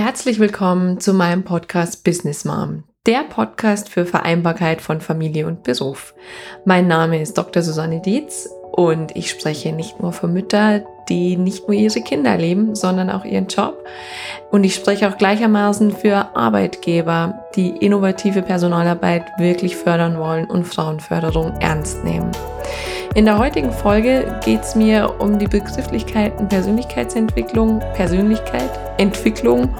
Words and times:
Herzlich 0.00 0.38
willkommen 0.38 1.00
zu 1.00 1.12
meinem 1.12 1.42
Podcast 1.42 2.04
Business 2.04 2.44
Mom, 2.44 2.84
der 3.04 3.24
Podcast 3.24 3.88
für 3.88 4.06
Vereinbarkeit 4.06 4.80
von 4.80 5.00
Familie 5.00 5.48
und 5.48 5.64
Beruf. 5.64 6.14
Mein 6.64 6.86
Name 6.86 7.20
ist 7.20 7.36
Dr. 7.36 7.64
Susanne 7.64 8.00
Dietz 8.00 8.48
und 8.70 9.16
ich 9.16 9.28
spreche 9.28 9.72
nicht 9.72 10.00
nur 10.00 10.12
für 10.12 10.28
Mütter, 10.28 10.84
die 11.08 11.36
nicht 11.36 11.66
nur 11.66 11.76
ihre 11.76 12.00
Kinder 12.00 12.36
leben, 12.36 12.76
sondern 12.76 13.10
auch 13.10 13.24
ihren 13.24 13.48
Job. 13.48 13.84
Und 14.52 14.62
ich 14.62 14.76
spreche 14.76 15.08
auch 15.08 15.18
gleichermaßen 15.18 15.90
für 15.90 16.36
Arbeitgeber, 16.36 17.46
die 17.56 17.70
innovative 17.70 18.42
Personalarbeit 18.42 19.24
wirklich 19.38 19.74
fördern 19.74 20.16
wollen 20.20 20.48
und 20.48 20.62
Frauenförderung 20.62 21.56
ernst 21.58 22.04
nehmen. 22.04 22.30
In 23.14 23.24
der 23.24 23.38
heutigen 23.38 23.72
Folge 23.72 24.38
geht 24.44 24.62
es 24.62 24.74
mir 24.74 25.14
um 25.18 25.38
die 25.38 25.48
Begrifflichkeiten 25.48 26.48
Persönlichkeitsentwicklung, 26.48 27.80
Persönlichkeit, 27.94 28.70
Entwicklung 28.98 29.74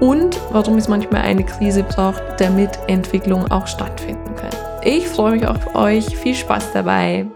und 0.00 0.38
warum 0.50 0.76
es 0.76 0.88
manchmal 0.88 1.22
eine 1.22 1.44
Krise 1.44 1.82
braucht, 1.82 2.22
damit 2.38 2.70
Entwicklung 2.88 3.50
auch 3.50 3.66
stattfinden 3.66 4.34
kann. 4.34 4.50
Ich 4.82 5.06
freue 5.08 5.32
mich 5.32 5.46
auf 5.46 5.74
euch. 5.74 6.16
Viel 6.16 6.34
Spaß 6.34 6.72
dabei. 6.72 7.26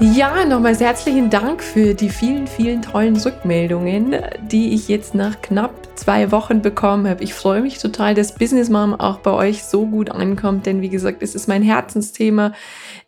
Ja, 0.00 0.44
nochmals 0.44 0.80
herzlichen 0.80 1.30
Dank 1.30 1.62
für 1.62 1.94
die 1.94 2.08
vielen, 2.08 2.48
vielen 2.48 2.82
tollen 2.82 3.16
Rückmeldungen, 3.16 4.16
die 4.42 4.74
ich 4.74 4.88
jetzt 4.88 5.14
nach 5.14 5.40
knapp 5.40 5.70
zwei 5.96 6.32
Wochen 6.32 6.62
bekommen 6.62 7.08
habe. 7.08 7.22
Ich 7.22 7.32
freue 7.32 7.62
mich 7.62 7.78
total, 7.78 8.14
dass 8.14 8.34
Business 8.34 8.68
Mom 8.68 8.92
auch 8.92 9.18
bei 9.18 9.30
euch 9.30 9.62
so 9.62 9.86
gut 9.86 10.10
ankommt, 10.10 10.66
denn 10.66 10.82
wie 10.82 10.88
gesagt, 10.88 11.22
es 11.22 11.36
ist 11.36 11.46
mein 11.46 11.62
Herzensthema. 11.62 12.52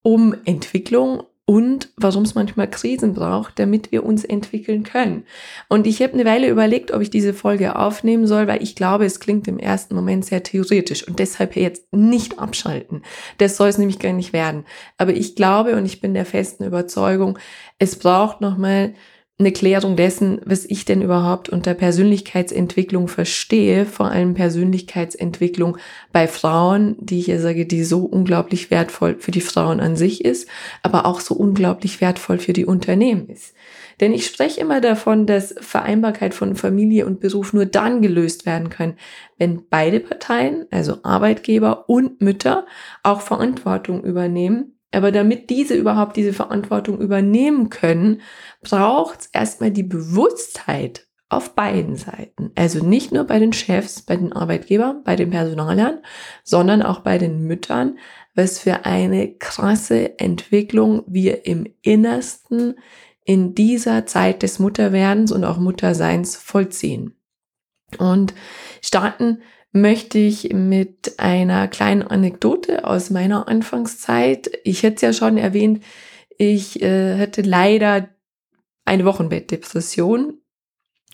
um 0.02 0.34
Entwicklung 0.44 1.22
und 1.48 1.92
warum 1.96 2.24
es 2.24 2.34
manchmal 2.34 2.68
Krisen 2.68 3.14
braucht, 3.14 3.60
damit 3.60 3.92
wir 3.92 4.04
uns 4.04 4.24
entwickeln 4.24 4.82
können. 4.82 5.24
Und 5.68 5.86
ich 5.86 6.02
habe 6.02 6.12
eine 6.12 6.24
Weile 6.24 6.48
überlegt, 6.48 6.90
ob 6.90 7.00
ich 7.00 7.08
diese 7.08 7.32
Folge 7.32 7.76
aufnehmen 7.76 8.26
soll, 8.26 8.48
weil 8.48 8.62
ich 8.64 8.74
glaube, 8.74 9.04
es 9.04 9.20
klingt 9.20 9.46
im 9.46 9.60
ersten 9.60 9.94
Moment 9.94 10.24
sehr 10.24 10.42
theoretisch 10.42 11.06
und 11.06 11.20
deshalb 11.20 11.54
jetzt 11.54 11.92
nicht 11.92 12.40
abschalten. 12.40 13.02
Das 13.38 13.56
soll 13.56 13.68
es 13.68 13.78
nämlich 13.78 14.00
gar 14.00 14.12
nicht 14.12 14.32
werden. 14.32 14.64
Aber 14.98 15.12
ich 15.12 15.36
glaube 15.36 15.76
und 15.76 15.86
ich 15.86 16.00
bin 16.00 16.14
der 16.14 16.26
festen 16.26 16.64
Überzeugung, 16.64 17.38
es 17.78 17.96
braucht 17.96 18.40
nochmal 18.40 18.94
eine 19.38 19.52
Klärung 19.52 19.96
dessen, 19.96 20.40
was 20.46 20.64
ich 20.64 20.86
denn 20.86 21.02
überhaupt 21.02 21.50
unter 21.50 21.74
Persönlichkeitsentwicklung 21.74 23.06
verstehe, 23.06 23.84
vor 23.84 24.06
allem 24.06 24.32
Persönlichkeitsentwicklung 24.32 25.76
bei 26.10 26.26
Frauen, 26.26 26.96
die 27.00 27.18
ich 27.18 27.26
ja 27.26 27.38
sage, 27.38 27.66
die 27.66 27.84
so 27.84 28.04
unglaublich 28.04 28.70
wertvoll 28.70 29.16
für 29.18 29.32
die 29.32 29.42
Frauen 29.42 29.80
an 29.80 29.94
sich 29.94 30.24
ist, 30.24 30.48
aber 30.82 31.04
auch 31.04 31.20
so 31.20 31.34
unglaublich 31.34 32.00
wertvoll 32.00 32.38
für 32.38 32.54
die 32.54 32.64
Unternehmen 32.64 33.28
ist. 33.28 33.54
Denn 34.00 34.14
ich 34.14 34.26
spreche 34.26 34.60
immer 34.60 34.80
davon, 34.80 35.26
dass 35.26 35.54
Vereinbarkeit 35.60 36.32
von 36.32 36.56
Familie 36.56 37.04
und 37.04 37.20
Beruf 37.20 37.52
nur 37.52 37.66
dann 37.66 38.00
gelöst 38.00 38.46
werden 38.46 38.70
können, 38.70 38.96
wenn 39.36 39.64
beide 39.68 40.00
Parteien, 40.00 40.64
also 40.70 40.98
Arbeitgeber 41.02 41.90
und 41.90 42.22
Mütter, 42.22 42.66
auch 43.02 43.20
Verantwortung 43.20 44.02
übernehmen 44.02 44.75
aber 44.96 45.12
damit 45.12 45.50
diese 45.50 45.74
überhaupt 45.74 46.16
diese 46.16 46.32
Verantwortung 46.32 47.00
übernehmen 47.00 47.68
können, 47.68 48.22
braucht 48.62 49.20
es 49.20 49.26
erstmal 49.26 49.70
die 49.70 49.82
Bewusstheit 49.82 51.06
auf 51.28 51.54
beiden 51.54 51.96
Seiten. 51.96 52.50
Also 52.54 52.82
nicht 52.82 53.12
nur 53.12 53.24
bei 53.24 53.38
den 53.38 53.52
Chefs, 53.52 54.00
bei 54.00 54.16
den 54.16 54.32
Arbeitgebern, 54.32 55.02
bei 55.04 55.14
den 55.14 55.28
Personalern, 55.28 55.98
sondern 56.44 56.80
auch 56.80 57.00
bei 57.00 57.18
den 57.18 57.42
Müttern, 57.42 57.98
was 58.34 58.58
für 58.58 58.86
eine 58.86 59.34
krasse 59.34 60.18
Entwicklung 60.18 61.02
wir 61.06 61.44
im 61.44 61.66
Innersten 61.82 62.76
in 63.24 63.54
dieser 63.54 64.06
Zeit 64.06 64.42
des 64.42 64.58
Mutterwerdens 64.58 65.30
und 65.30 65.44
auch 65.44 65.58
Mutterseins 65.58 66.36
vollziehen. 66.36 67.20
Und 67.98 68.32
starten 68.80 69.42
möchte 69.76 70.18
ich 70.18 70.52
mit 70.52 71.18
einer 71.18 71.68
kleinen 71.68 72.02
Anekdote 72.02 72.84
aus 72.84 73.10
meiner 73.10 73.48
Anfangszeit. 73.48 74.50
Ich 74.64 74.82
hätte 74.82 74.96
es 74.96 75.02
ja 75.02 75.12
schon 75.12 75.38
erwähnt, 75.38 75.82
ich 76.38 76.82
äh, 76.82 77.18
hatte 77.18 77.42
leider 77.42 78.08
eine 78.84 79.04
Wochenbettdepression 79.04 80.38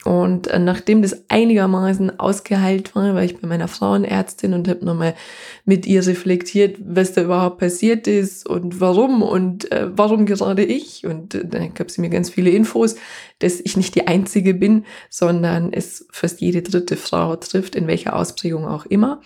und 0.05 0.47
äh, 0.47 0.59
nachdem 0.59 1.01
das 1.01 1.23
einigermaßen 1.29 2.19
ausgeheilt 2.19 2.93
war, 2.93 3.15
war 3.15 3.23
ich 3.23 3.37
bei 3.37 3.47
meiner 3.47 3.69
Frauenärztin 3.69 4.53
und 4.53 4.67
habe 4.67 4.83
nochmal 4.83 5.15
mit 5.63 5.85
ihr 5.85 6.05
reflektiert, 6.05 6.77
was 6.83 7.13
da 7.13 7.23
überhaupt 7.23 7.59
passiert 7.59 8.07
ist 8.07 8.47
und 8.47 8.81
warum 8.81 9.21
und 9.21 9.71
äh, 9.71 9.89
warum 9.95 10.25
gerade 10.25 10.63
ich. 10.63 11.05
Und 11.05 11.35
äh, 11.35 11.45
dann 11.45 11.73
gab 11.73 11.89
sie 11.89 12.01
mir 12.01 12.09
ganz 12.09 12.29
viele 12.29 12.49
Infos, 12.49 12.95
dass 13.39 13.61
ich 13.61 13.77
nicht 13.77 13.95
die 13.95 14.05
Einzige 14.05 14.53
bin, 14.53 14.85
sondern 15.09 15.71
es 15.71 16.05
fast 16.11 16.41
jede 16.41 16.63
dritte 16.63 16.97
Frau 16.97 17.37
trifft, 17.37 17.75
in 17.75 17.87
welcher 17.87 18.17
Ausprägung 18.17 18.67
auch 18.67 18.85
immer. 18.85 19.21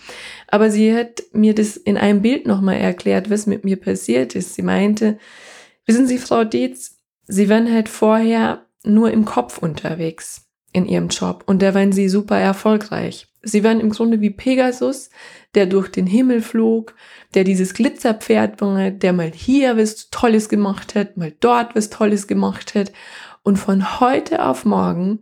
Aber 0.48 0.70
sie 0.70 0.96
hat 0.96 1.24
mir 1.34 1.56
das 1.56 1.76
in 1.76 1.98
einem 1.98 2.22
Bild 2.22 2.46
nochmal 2.46 2.78
erklärt, 2.78 3.32
was 3.32 3.48
mit 3.48 3.66
mir 3.66 3.78
passiert 3.78 4.36
ist. 4.36 4.54
Sie 4.54 4.62
meinte, 4.62 5.18
wissen 5.88 6.06
Sie, 6.06 6.20
Frau 6.20 6.44
Dietz, 6.44 6.98
Sie 7.30 7.50
waren 7.50 7.70
halt 7.74 7.90
vorher 7.90 8.66
nur 8.84 9.12
im 9.12 9.26
Kopf 9.26 9.58
unterwegs 9.58 10.47
in 10.74 10.86
ihrem 10.86 11.08
Job 11.08 11.44
und 11.48 11.62
da 11.62 11.74
waren 11.74 11.92
sie 11.92 12.10
super 12.10 12.38
erfolgreich. 12.38 13.28
Sie 13.42 13.64
waren 13.64 13.80
im 13.80 13.92
Grunde 13.92 14.20
wie 14.20 14.30
Pegasus, 14.30 15.10
der 15.56 15.68
durch 15.68 15.90
den 15.90 16.06
Himmel 16.06 16.42
flog, 16.42 16.96
der 17.34 17.44
dieses 17.44 17.74
Glitzerpferd 17.74 18.60
war, 18.60 18.92
der 18.92 19.14
mal 19.14 19.32
hier 19.34 19.78
was 19.78 20.10
Tolles 20.10 20.50
gemacht 20.50 20.96
hat, 20.96 21.16
mal 21.18 21.34
dort 21.40 21.76
was 21.76 21.90
Tolles 21.90 22.28
gemacht 22.28 22.76
hat. 22.76 22.92
Und 23.44 23.58
von 23.58 24.02
heute 24.02 24.46
auf 24.46 24.66
morgen 24.66 25.22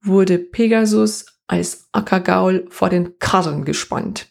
wurde 0.00 0.38
Pegasus 0.38 1.26
als 1.48 1.88
Ackergaul 1.92 2.66
vor 2.68 2.90
den 2.90 3.18
Karren 3.18 3.64
gespannt. 3.64 4.30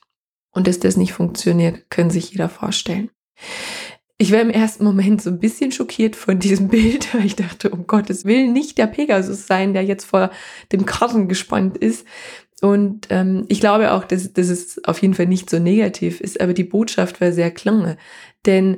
Und 0.52 0.68
dass 0.68 0.80
das 0.80 0.98
nicht 0.98 1.14
funktioniert, 1.14 1.90
können 1.90 2.12
sich 2.12 2.32
jeder 2.32 2.48
vorstellen. 2.48 3.10
Ich 4.24 4.32
war 4.32 4.40
im 4.40 4.52
ersten 4.52 4.86
Moment 4.86 5.22
so 5.22 5.30
ein 5.30 5.40
bisschen 5.40 5.74
schockiert 5.74 6.16
von 6.16 6.40
diesem 6.40 6.70
Bild, 6.70 7.14
weil 7.14 7.26
ich 7.26 7.36
dachte, 7.36 7.70
um 7.72 7.88
Gottes 7.88 8.24
Willen, 8.24 8.54
nicht 8.54 8.78
der 8.78 8.88
Pegasus 8.88 9.48
sein, 9.48 9.74
der 9.74 9.84
jetzt 9.84 10.06
vor 10.06 10.32
dem 10.72 10.86
Karren 10.86 11.28
gespannt 11.28 11.78
ist. 11.78 12.08
Und 12.62 13.08
ähm, 13.10 13.44
ich 13.50 13.60
glaube 13.60 13.92
auch, 13.92 14.06
dass, 14.06 14.32
dass 14.32 14.48
es 14.48 14.82
auf 14.86 15.02
jeden 15.02 15.14
Fall 15.14 15.26
nicht 15.26 15.50
so 15.50 15.60
negativ 15.60 16.22
ist, 16.22 16.40
aber 16.40 16.54
die 16.54 16.64
Botschaft 16.64 17.20
war 17.20 17.34
sehr 17.34 17.52
klar. 17.52 17.98
Denn 18.46 18.78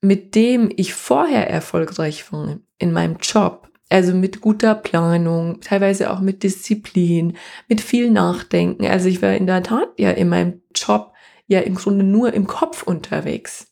mit 0.00 0.34
dem 0.34 0.72
ich 0.74 0.92
vorher 0.92 1.48
erfolgreich 1.48 2.32
war 2.32 2.58
in 2.78 2.92
meinem 2.92 3.18
Job, 3.22 3.68
also 3.90 4.12
mit 4.12 4.40
guter 4.40 4.74
Planung, 4.74 5.60
teilweise 5.60 6.10
auch 6.10 6.18
mit 6.18 6.42
Disziplin, 6.42 7.36
mit 7.68 7.80
viel 7.80 8.10
Nachdenken. 8.10 8.86
Also 8.86 9.08
ich 9.08 9.22
war 9.22 9.34
in 9.34 9.46
der 9.46 9.62
Tat 9.62 9.90
ja 10.00 10.10
in 10.10 10.28
meinem 10.28 10.62
Job 10.74 11.12
ja 11.46 11.60
im 11.60 11.76
Grunde 11.76 12.02
nur 12.04 12.34
im 12.34 12.48
Kopf 12.48 12.82
unterwegs 12.82 13.71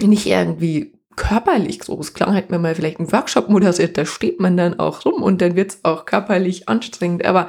nicht 0.00 0.26
irgendwie 0.26 0.92
körperlich 1.16 1.80
groß. 1.80 2.14
Klar 2.14 2.34
hat 2.34 2.50
man 2.50 2.62
mal 2.62 2.74
vielleicht 2.74 2.98
einen 2.98 3.12
Workshop 3.12 3.48
moderiert, 3.48 3.96
da 3.96 4.04
steht 4.04 4.40
man 4.40 4.56
dann 4.56 4.78
auch 4.78 5.04
rum 5.04 5.22
und 5.22 5.40
dann 5.40 5.56
wird 5.56 5.70
es 5.72 5.84
auch 5.84 6.06
körperlich 6.06 6.68
anstrengend. 6.68 7.24
Aber 7.24 7.48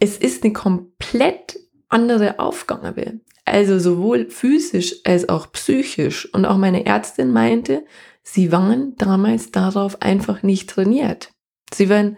es 0.00 0.18
ist 0.18 0.44
eine 0.44 0.52
komplett 0.52 1.58
andere 1.88 2.38
Aufgabe. 2.38 3.20
Also 3.44 3.78
sowohl 3.78 4.30
physisch 4.30 4.96
als 5.04 5.28
auch 5.28 5.52
psychisch. 5.52 6.32
Und 6.32 6.46
auch 6.46 6.56
meine 6.56 6.86
Ärztin 6.86 7.32
meinte, 7.32 7.84
sie 8.22 8.52
waren 8.52 8.96
damals 8.96 9.50
darauf 9.50 10.00
einfach 10.02 10.42
nicht 10.42 10.70
trainiert. 10.70 11.32
Sie 11.72 11.90
waren 11.90 12.16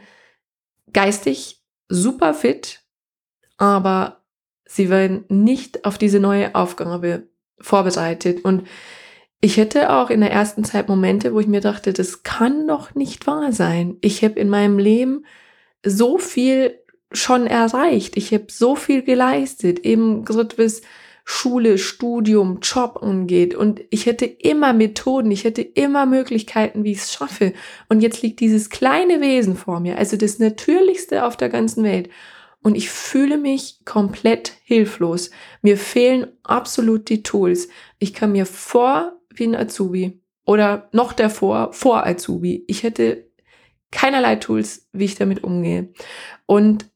geistig 0.93 1.63
super 1.89 2.35
fit, 2.35 2.85
aber 3.57 4.25
sie 4.65 4.91
waren 4.91 5.25
nicht 5.29 5.85
auf 5.85 5.99
diese 5.99 6.21
neue 6.21 6.55
Aufgabe 6.55 7.29
vorbereitet. 7.61 8.45
Und 8.45 8.67
ich 9.41 9.57
hätte 9.57 9.93
auch 9.93 10.11
in 10.11 10.21
der 10.21 10.33
ersten 10.33 10.65
Zeit 10.65 10.89
Momente, 10.89 11.35
wo 11.35 11.41
ich 11.41 11.47
mir 11.47 11.61
dachte, 11.61 11.93
das 11.93 12.23
kann 12.23 12.67
doch 12.67 12.95
nicht 12.95 13.27
wahr 13.27 13.53
sein. 13.53 13.97
Ich 14.01 14.25
habe 14.25 14.39
in 14.39 14.49
meinem 14.49 14.79
Leben 14.79 15.25
so 15.85 16.19
viel 16.19 16.79
schon 17.13 17.47
erreicht. 17.47 18.17
Ich 18.17 18.33
habe 18.33 18.47
so 18.49 18.77
viel 18.77 19.03
geleistet, 19.03 19.81
eben 19.81 20.25
gerade 20.25 20.59
was 20.59 20.83
Schule, 21.29 21.77
Studium, 21.77 22.61
Job 22.63 23.01
angeht. 23.03 23.55
Und 23.55 23.83
ich 23.91 24.07
hätte 24.07 24.27
immer 24.27 24.73
Methoden, 24.73 25.31
ich 25.33 25.45
hätte 25.45 25.63
immer 25.63 26.07
Möglichkeiten, 26.07 26.85
wie 26.85 26.93
ich 26.93 26.99
es 26.99 27.13
schaffe. 27.13 27.53
Und 27.89 28.01
jetzt 28.01 28.23
liegt 28.23 28.39
dieses 28.41 28.71
kleine 28.71 29.21
Wesen 29.21 29.57
vor 29.57 29.81
mir, 29.81 29.99
also 29.99 30.17
das 30.17 30.39
Natürlichste 30.39 31.25
auf 31.25 31.37
der 31.37 31.49
ganzen 31.49 31.83
Welt. 31.83 32.11
Und 32.67 32.75
ich 32.75 32.91
fühle 32.91 33.39
mich 33.39 33.85
komplett 33.85 34.55
hilflos. 34.65 35.31
Mir 35.63 35.79
fehlen 35.79 36.27
absolut 36.43 37.09
die 37.09 37.23
Tools. 37.23 37.69
Ich 38.01 38.13
kann 38.13 38.33
mir 38.33 38.45
vor 38.45 39.21
wie 39.33 39.45
ein 39.45 39.55
Azubi 39.55 40.21
oder 40.45 40.89
noch 40.91 41.13
davor 41.13 41.73
vor 41.73 42.05
Azubi. 42.05 42.65
Ich 42.67 42.83
hätte 42.83 43.31
keinerlei 43.93 44.35
Tools, 44.35 44.89
wie 44.93 45.05
ich 45.05 45.15
damit 45.15 45.45
umgehe. 45.45 45.93
Und 46.47 46.91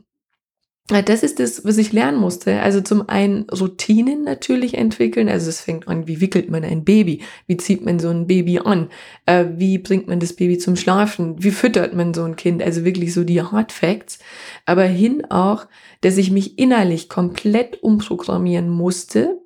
das 0.91 1.23
ist 1.23 1.39
das, 1.39 1.65
was 1.65 1.79
ich 1.79 1.93
lernen 1.93 2.19
musste. 2.19 2.61
Also 2.61 2.81
zum 2.81 3.09
einen 3.09 3.49
Routinen 3.51 4.25
natürlich 4.25 4.75
entwickeln. 4.77 5.29
Also 5.29 5.49
es 5.49 5.61
fängt 5.61 5.87
an, 5.87 6.09
wie 6.09 6.21
wickelt 6.21 6.51
man 6.51 6.65
ein 6.65 6.85
Baby? 6.85 7.23
Wie 7.47 7.57
zieht 7.57 7.85
man 7.85 8.01
so 8.01 8.09
ein 8.09 8.27
Baby 8.27 8.59
an? 8.59 8.89
Äh, 9.27 9.47
wie 9.57 9.79
bringt 9.79 10.09
man 10.09 10.21
das 10.21 10.33
Baby 10.33 10.59
zum 10.59 10.77
Schlafen? 10.77 11.43
Wie 11.43 11.53
füttert 11.53 11.95
man 11.95 12.13
so 12.13 12.25
ein 12.25 12.37
Kind? 12.37 12.63
Also 12.63 12.85
wirklich 12.85 13.15
so 13.15 13.25
die 13.25 13.41
Hard 13.41 13.73
Facts. 13.73 14.19
Aber 14.67 14.85
hin 14.85 15.25
auch, 15.31 15.67
dass 16.01 16.17
ich 16.17 16.31
mich 16.31 16.59
innerlich 16.59 17.09
komplett 17.09 17.83
umprogrammieren 17.83 18.69
musste, 18.69 19.39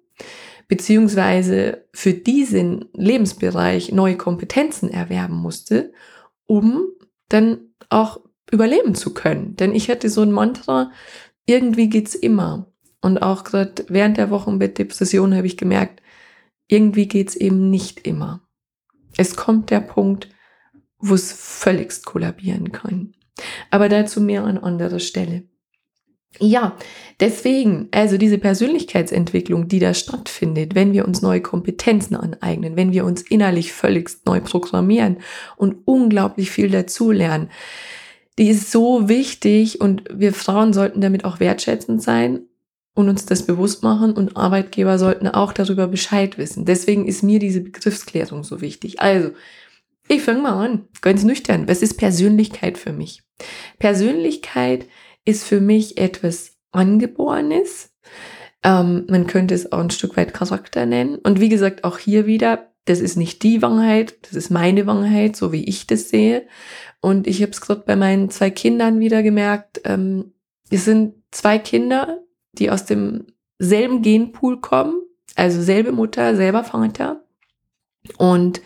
beziehungsweise 0.68 1.84
für 1.92 2.14
diesen 2.14 2.86
Lebensbereich 2.94 3.92
neue 3.92 4.16
Kompetenzen 4.16 4.90
erwerben 4.90 5.36
musste, 5.36 5.92
um 6.46 6.86
dann 7.28 7.58
auch 7.90 8.20
überleben 8.50 8.94
zu 8.94 9.12
können. 9.12 9.56
Denn 9.56 9.74
ich 9.74 9.90
hatte 9.90 10.08
so 10.08 10.22
ein 10.22 10.32
Mantra, 10.32 10.90
irgendwie 11.46 11.88
geht's 11.88 12.14
immer. 12.14 12.72
Und 13.00 13.18
auch 13.18 13.44
gerade 13.44 13.84
während 13.88 14.16
der 14.16 14.30
Wochenbettdepression 14.30 15.34
habe 15.34 15.46
ich 15.46 15.56
gemerkt, 15.56 16.02
irgendwie 16.68 17.06
geht's 17.06 17.36
eben 17.36 17.70
nicht 17.70 18.06
immer. 18.06 18.40
Es 19.16 19.36
kommt 19.36 19.70
der 19.70 19.80
Punkt, 19.80 20.28
wo 20.98 21.14
es 21.14 21.32
völligst 21.32 22.06
kollabieren 22.06 22.72
kann. 22.72 23.12
Aber 23.70 23.88
dazu 23.88 24.20
mehr 24.20 24.44
an 24.44 24.58
anderer 24.58 25.00
Stelle. 25.00 25.44
Ja, 26.40 26.76
deswegen, 27.20 27.88
also 27.92 28.18
diese 28.18 28.38
Persönlichkeitsentwicklung, 28.38 29.68
die 29.68 29.78
da 29.78 29.94
stattfindet, 29.94 30.74
wenn 30.74 30.92
wir 30.92 31.06
uns 31.06 31.22
neue 31.22 31.40
Kompetenzen 31.40 32.16
aneignen, 32.16 32.76
wenn 32.76 32.92
wir 32.92 33.04
uns 33.04 33.22
innerlich 33.22 33.72
völligst 33.72 34.26
neu 34.26 34.40
programmieren 34.40 35.18
und 35.56 35.76
unglaublich 35.84 36.50
viel 36.50 36.70
dazulernen, 36.70 37.50
die 38.38 38.48
ist 38.48 38.70
so 38.70 39.08
wichtig 39.08 39.80
und 39.80 40.04
wir 40.12 40.32
Frauen 40.32 40.72
sollten 40.72 41.00
damit 41.00 41.24
auch 41.24 41.40
wertschätzend 41.40 42.02
sein 42.02 42.46
und 42.94 43.08
uns 43.08 43.26
das 43.26 43.44
bewusst 43.44 43.82
machen 43.82 44.12
und 44.12 44.36
Arbeitgeber 44.36 44.98
sollten 44.98 45.28
auch 45.28 45.52
darüber 45.52 45.88
Bescheid 45.88 46.38
wissen. 46.38 46.64
Deswegen 46.64 47.06
ist 47.06 47.22
mir 47.22 47.38
diese 47.38 47.60
Begriffsklärung 47.60 48.44
so 48.44 48.60
wichtig. 48.60 49.00
Also, 49.00 49.30
ich 50.08 50.22
fange 50.22 50.42
mal 50.42 50.64
an, 50.64 50.88
ganz 51.00 51.24
nüchtern. 51.24 51.66
Was 51.66 51.82
ist 51.82 51.96
Persönlichkeit 51.96 52.76
für 52.76 52.92
mich? 52.92 53.22
Persönlichkeit 53.78 54.86
ist 55.24 55.44
für 55.44 55.60
mich 55.60 55.96
etwas 55.96 56.56
Angeborenes. 56.72 57.90
Ähm, 58.62 59.06
man 59.08 59.26
könnte 59.26 59.54
es 59.54 59.72
auch 59.72 59.78
ein 59.78 59.90
Stück 59.90 60.16
weit 60.16 60.34
Charakter 60.34 60.86
nennen. 60.86 61.16
Und 61.16 61.40
wie 61.40 61.48
gesagt, 61.48 61.84
auch 61.84 61.98
hier 61.98 62.26
wieder, 62.26 62.73
das 62.84 63.00
ist 63.00 63.16
nicht 63.16 63.42
die 63.42 63.62
Wahrheit, 63.62 64.16
das 64.22 64.34
ist 64.34 64.50
meine 64.50 64.86
Wahrheit, 64.86 65.36
so 65.36 65.52
wie 65.52 65.64
ich 65.64 65.86
das 65.86 66.10
sehe. 66.10 66.46
Und 67.00 67.26
ich 67.26 67.40
habe 67.42 67.52
es 67.52 67.60
gerade 67.60 67.82
bei 67.86 67.96
meinen 67.96 68.30
zwei 68.30 68.50
Kindern 68.50 69.00
wieder 69.00 69.22
gemerkt. 69.22 69.80
Ähm, 69.84 70.32
es 70.70 70.84
sind 70.84 71.14
zwei 71.30 71.58
Kinder, 71.58 72.22
die 72.52 72.70
aus 72.70 72.84
dem 72.84 73.26
selben 73.58 74.02
Genpool 74.02 74.60
kommen, 74.60 75.02
also 75.34 75.62
selbe 75.62 75.92
Mutter, 75.92 76.36
selber 76.36 76.64
Vater 76.64 77.24
und 78.18 78.60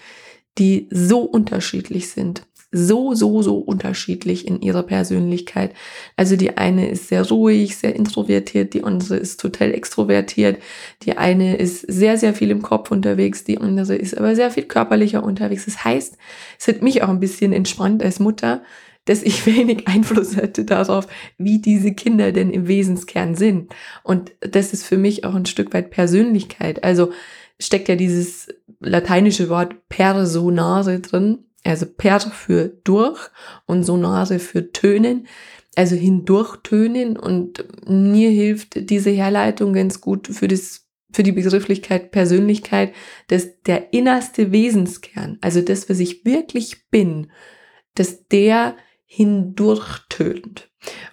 die 0.59 0.89
so 0.91 1.21
unterschiedlich 1.21 2.11
sind 2.11 2.48
so, 2.71 3.15
so, 3.15 3.41
so 3.41 3.57
unterschiedlich 3.59 4.47
in 4.47 4.61
ihrer 4.61 4.83
Persönlichkeit. 4.83 5.73
Also 6.17 6.37
die 6.37 6.59
eine 6.59 6.91
ist 6.91 7.09
sehr 7.09 7.27
ruhig, 7.27 7.77
sehr 7.77 7.97
introvertiert, 7.97 8.75
die 8.75 8.85
andere 8.85 9.17
ist 9.17 9.41
total 9.41 9.73
extrovertiert, 9.73 10.59
die 11.03 11.17
eine 11.17 11.57
ist 11.57 11.81
sehr, 11.81 12.19
sehr 12.19 12.35
viel 12.35 12.51
im 12.51 12.61
Kopf 12.61 12.91
unterwegs, 12.91 13.45
die 13.45 13.59
andere 13.59 13.97
ist 13.97 14.17
aber 14.17 14.35
sehr 14.37 14.51
viel 14.51 14.65
körperlicher 14.65 15.23
unterwegs. 15.23 15.65
Das 15.65 15.83
heißt, 15.85 16.19
es 16.59 16.69
hat 16.69 16.83
mich 16.83 17.03
auch 17.03 17.09
ein 17.09 17.21
bisschen 17.21 17.55
entspannt 17.55 18.03
als 18.03 18.21
Mutter, 18.21 18.63
dass 19.07 19.23
ich 19.23 19.47
wenig 19.47 19.89
Einfluss 19.89 20.37
hatte 20.37 20.67
darauf, 20.67 21.07
wie 21.39 21.61
diese 21.61 21.93
Kinder 21.93 22.33
denn 22.33 22.51
im 22.51 22.69
Wesenskern 22.69 23.35
sind. 23.35 23.75
Und 24.03 24.33
das 24.41 24.75
ist 24.75 24.85
für 24.85 24.99
mich 24.99 25.25
auch 25.25 25.35
ein 25.35 25.47
Stück 25.47 25.73
weit 25.73 25.91
Persönlichkeit. 25.91 26.85
Also 26.85 27.13
steckt 27.59 27.89
ja 27.89 27.97
dieses 27.97 28.49
lateinische 28.81 29.49
Wort 29.49 29.89
Personare 29.89 31.01
drin 31.01 31.39
also 31.65 31.87
per 31.87 32.21
für 32.21 32.69
durch 32.85 33.19
und 33.67 33.83
sonare 33.83 34.39
für 34.39 34.73
tönen, 34.73 35.27
also 35.77 35.97
hindurchtönen 35.97 37.17
und 37.17 37.65
mir 37.87 38.31
hilft 38.31 38.91
diese 38.91 39.11
Herleitung 39.11 39.73
ganz 39.73 40.01
gut 40.01 40.29
für 40.29 40.49
das 40.49 40.89
für 41.11 41.23
die 41.23 41.33
Begrifflichkeit 41.33 42.11
Persönlichkeit, 42.11 42.93
dass 43.29 43.63
der 43.63 43.95
innerste 43.95 44.53
Wesenskern, 44.53 45.39
also 45.41 45.63
das, 45.63 45.89
was 45.89 46.01
ich 46.01 46.25
wirklich 46.27 46.91
bin, 46.91 47.31
dass 47.95 48.27
der 48.29 48.77
hindurchtönt. 49.07 50.71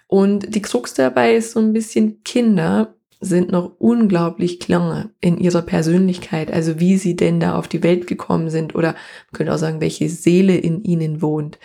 Und 0.08 0.54
die 0.54 0.62
Krux 0.62 0.94
dabei 0.94 1.36
ist 1.36 1.52
so 1.52 1.60
ein 1.60 1.72
bisschen 1.72 2.24
Kinder 2.24 2.95
sind 3.20 3.52
noch 3.52 3.72
unglaublich 3.80 4.60
klar 4.60 5.10
in 5.22 5.38
ihrer 5.38 5.62
Persönlichkeit, 5.62 6.52
also 6.52 6.80
wie 6.80 6.98
sie 6.98 7.16
denn 7.16 7.40
da 7.40 7.58
auf 7.58 7.68
die 7.68 7.84
Welt 7.84 8.08
gekommen 8.08 8.50
sind 8.50 8.76
oder 8.76 8.94
man 8.94 9.34
könnte 9.34 9.54
auch 9.54 9.58
sagen, 9.58 9.82
welche 9.82 10.10
Seele 10.10 10.56
in 10.56 10.84
ihnen 10.84 11.22
wohnt. 11.22 11.58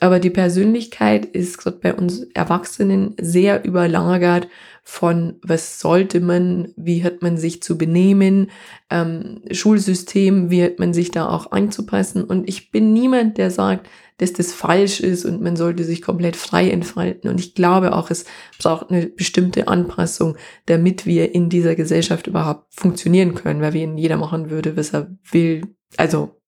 Aber 0.00 0.20
die 0.20 0.30
Persönlichkeit 0.30 1.24
ist 1.24 1.58
gerade 1.58 1.78
bei 1.78 1.94
uns 1.94 2.22
Erwachsenen 2.34 3.14
sehr 3.20 3.64
überlagert 3.64 4.48
von, 4.84 5.34
was 5.42 5.80
sollte 5.80 6.20
man, 6.20 6.72
wie 6.76 7.04
hat 7.04 7.20
man 7.20 7.36
sich 7.36 7.62
zu 7.62 7.76
benehmen, 7.76 8.50
ähm, 8.90 9.42
Schulsystem, 9.50 10.50
wie 10.50 10.62
hat 10.62 10.78
man 10.78 10.94
sich 10.94 11.10
da 11.10 11.28
auch 11.28 11.50
anzupassen. 11.52 12.24
Und 12.24 12.48
ich 12.48 12.70
bin 12.70 12.92
niemand, 12.92 13.38
der 13.38 13.50
sagt, 13.50 13.88
dass 14.18 14.32
das 14.32 14.52
falsch 14.52 15.00
ist 15.00 15.24
und 15.24 15.40
man 15.40 15.56
sollte 15.56 15.84
sich 15.84 16.02
komplett 16.02 16.36
frei 16.36 16.70
entfalten. 16.70 17.30
Und 17.30 17.40
ich 17.40 17.54
glaube 17.54 17.94
auch, 17.94 18.10
es 18.10 18.24
braucht 18.58 18.90
eine 18.90 19.06
bestimmte 19.06 19.68
Anpassung, 19.68 20.36
damit 20.66 21.06
wir 21.06 21.34
in 21.34 21.48
dieser 21.48 21.74
Gesellschaft 21.74 22.26
überhaupt 22.26 22.74
funktionieren 22.74 23.34
können, 23.34 23.60
weil 23.60 23.74
wenn 23.74 23.96
jeder 23.96 24.16
machen 24.16 24.50
würde, 24.50 24.76
was 24.76 24.92
er 24.92 25.16
will. 25.30 25.62
Also 25.96 26.40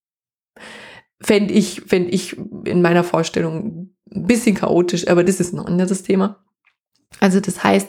fände 1.20 1.54
ich, 1.54 1.82
fände 1.82 2.10
ich 2.10 2.36
in 2.64 2.82
meiner 2.82 3.04
Vorstellung 3.04 3.90
ein 4.12 4.26
bisschen 4.26 4.56
chaotisch, 4.56 5.06
aber 5.08 5.22
das 5.22 5.38
ist 5.38 5.52
ein 5.52 5.60
anderes 5.60 6.02
Thema. 6.02 6.44
Also 7.18 7.40
das 7.40 7.62
heißt, 7.62 7.88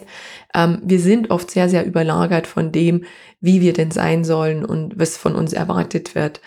ähm, 0.54 0.82
wir 0.84 1.00
sind 1.00 1.32
oft 1.32 1.50
sehr, 1.52 1.70
sehr 1.70 1.86
überlagert 1.86 2.48
von 2.48 2.72
dem, 2.72 3.06
wie 3.40 3.62
wir 3.62 3.74
denn 3.74 3.92
sein 3.92 4.24
sollen 4.24 4.66
und 4.66 5.00
was 5.00 5.18
von 5.18 5.36
uns 5.36 5.54
erwartet 5.54 6.16
wird. 6.16 6.42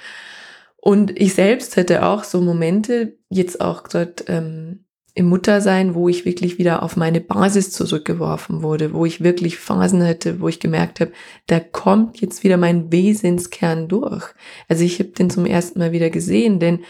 Und 0.87 1.19
ich 1.19 1.33
selbst 1.33 1.77
hätte 1.77 2.05
auch 2.05 2.25
so 2.25 2.43
Momente, 2.43 3.17
jetzt 3.31 3.59
auch 3.59 3.85
gerade 3.85 4.17
ähm, 4.29 4.85
im 5.15 5.31
Muttersein, 5.31 5.95
wo 5.95 6.11
ich 6.11 6.27
wirklich 6.27 6.59
wieder 6.59 6.83
auf 6.83 6.99
meine 6.99 7.23
Basis 7.23 7.71
zurückgeworfen 7.71 8.63
wurde, 8.63 8.93
wo 8.93 9.07
ich 9.07 9.25
wirklich 9.25 9.57
Phasen 9.57 10.03
hätte, 10.03 10.43
wo 10.43 10.49
ich 10.49 10.61
gemerkt 10.61 11.01
habe, 11.01 11.13
da 11.47 11.59
kommt 11.59 12.21
jetzt 12.21 12.45
wieder 12.45 12.59
mein 12.59 12.93
Wesenskern 12.93 13.89
durch. 13.89 14.27
Also 14.69 14.85
ich 14.85 14.99
habe 14.99 15.09
den 15.09 15.31
zum 15.31 15.47
ersten 15.47 15.79
Mal 15.79 15.93
wieder 15.93 16.11
gesehen, 16.11 16.61
denn 16.61 16.81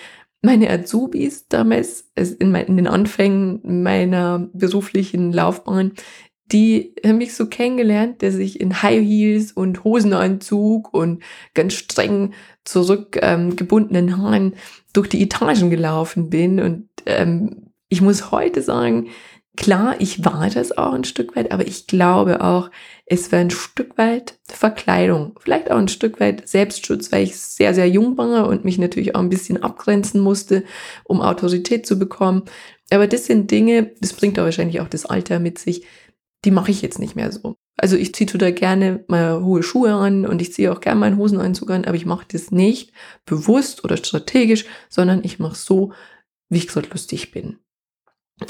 meine 0.43 0.71
Azubis 0.71 1.47
damals 1.47 2.11
in 2.17 2.53
den 2.53 2.89
Anfängen 2.89 3.61
meiner 3.85 4.51
beruflichen 4.53 5.33
Laufbahn, 5.33 5.93
die 6.53 6.95
haben 7.05 7.19
mich 7.19 7.35
so 7.35 7.47
kennengelernt, 7.47 8.23
dass 8.23 8.35
ich 8.35 8.61
in 8.61 8.83
High 8.83 9.03
Heels 9.03 9.53
und 9.53 9.85
Hosenanzug 9.85 10.93
und 10.93 11.23
ganz 11.55 11.75
streng 11.75 12.35
zurückgebundenen 12.65 14.09
ähm, 14.09 14.19
Haaren 14.19 14.55
durch 14.93 15.09
die 15.09 15.23
Etagen 15.23 15.71
gelaufen 15.71 16.31
bin. 16.31 16.61
Und 16.61 16.89
ähm, 17.07 17.71
ich 17.89 18.03
muss 18.03 18.31
heute 18.31 18.63
sagen, 18.63 19.09
Klar, 19.57 19.95
ich 20.01 20.25
war 20.25 20.51
das 20.51 20.77
auch 20.77 20.95
ein 20.95 21.05
Stück 21.05 21.37
weit, 21.37 21.53
aber 21.53 21.65
ich 21.65 21.87
glaube 21.87 22.41
auch, 22.41 22.71
es 23.07 23.31
war 23.31 23.39
ein 23.39 23.51
Stück 23.51 23.97
weit 23.97 24.37
Verkleidung, 24.49 25.39
vielleicht 25.41 25.71
auch 25.71 25.79
ein 25.79 25.87
Stück 25.87 26.19
weit 26.19 26.49
Selbstschutz, 26.49 27.13
weil 27.13 27.23
ich 27.23 27.37
sehr, 27.37 27.73
sehr 27.73 27.89
jung 27.89 28.19
war 28.19 28.49
und 28.49 28.65
mich 28.65 28.79
natürlich 28.79 29.15
auch 29.15 29.21
ein 29.21 29.29
bisschen 29.29 29.63
abgrenzen 29.63 30.21
musste, 30.21 30.65
um 31.05 31.21
Autorität 31.21 31.87
zu 31.87 32.01
bekommen. 32.01 32.43
Aber 32.91 33.07
das 33.07 33.27
sind 33.27 33.53
Dinge, 33.53 33.93
das 34.01 34.13
bringt 34.13 34.41
auch 34.41 34.45
wahrscheinlich 34.45 34.81
auch 34.81 34.89
das 34.89 35.07
Alter 35.07 35.39
mit 35.39 35.61
sich, 35.61 35.85
die 36.45 36.51
mache 36.51 36.71
ich 36.71 36.83
jetzt 36.83 36.99
nicht 36.99 37.17
mehr 37.17 37.33
so. 37.33 37.57
Also 37.77 37.97
ich 37.97 38.15
ziehe 38.15 38.27
da 38.27 38.51
gerne 38.51 39.05
mal 39.09 39.43
hohe 39.43 39.63
Schuhe 39.63 39.95
an 39.95 40.27
und 40.27 40.41
ich 40.41 40.53
ziehe 40.53 40.73
auch 40.73 40.81
gerne 40.81 41.01
meinen 41.01 41.19
Hosenanzug 41.19 41.71
an, 41.71 41.85
aber 41.85 41.97
ich 41.97 42.07
mache 42.07 42.27
das 42.31 42.51
nicht 42.51 42.93
bewusst 43.27 43.85
oder 43.85 43.97
strategisch, 43.97 44.67
sondern 44.89 45.25
ich 45.25 45.39
mache 45.39 45.57
so, 45.57 45.93
wie 46.49 46.59
ich 46.59 46.69
gerade 46.69 46.89
lustig 46.91 47.33
bin. 47.33 47.59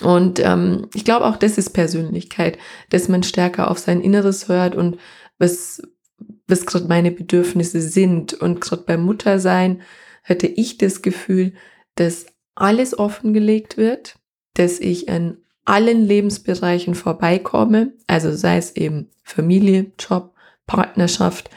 Und 0.03 0.41
ähm, 0.41 0.89
ich 0.95 1.05
glaube 1.05 1.27
auch, 1.27 1.37
das 1.37 1.59
ist 1.59 1.71
Persönlichkeit, 1.71 2.59
dass 2.91 3.09
man 3.09 3.23
stärker 3.23 3.71
auf 3.71 3.79
sein 3.79 4.01
Inneres 4.01 4.49
hört 4.49 4.75
und 4.75 4.99
was, 5.39 5.83
was 6.47 6.67
gerade 6.67 6.87
meine 6.87 7.11
Bedürfnisse 7.11 7.81
sind. 7.81 8.35
Und 8.35 8.61
gerade 8.61 8.83
beim 8.83 9.03
Muttersein 9.03 9.83
hatte 10.23 10.47
ich 10.47 10.79
das 10.79 11.03
Gefühl, 11.03 11.53
dass 11.97 12.27
alles 12.55 12.99
offengelegt 12.99 13.77
wird, 13.77 14.17
dass 14.55 14.81
ich 14.81 15.09
in 15.09 15.44
allen 15.65 16.05
Lebensbereichen 16.05 16.95
vorbeikomme, 16.95 17.95
also 18.07 18.33
sei 18.33 18.59
es 18.59 18.77
eben 18.77 19.11
Familie, 19.23 19.93
Job, 19.99 20.35
Partnerschaft, 20.67 21.51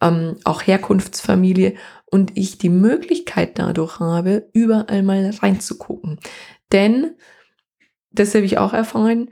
ähm, 0.00 0.36
auch 0.44 0.62
Herkunftsfamilie 0.62 1.74
und 2.06 2.36
ich 2.36 2.58
die 2.58 2.70
Möglichkeit 2.70 3.58
dadurch 3.58 4.00
habe, 4.00 4.48
überall 4.52 5.02
mal 5.02 5.30
reinzugucken. 5.30 6.18
Denn 6.72 7.12
das 8.10 8.34
habe 8.34 8.44
ich 8.44 8.58
auch 8.58 8.72
erfahren, 8.72 9.30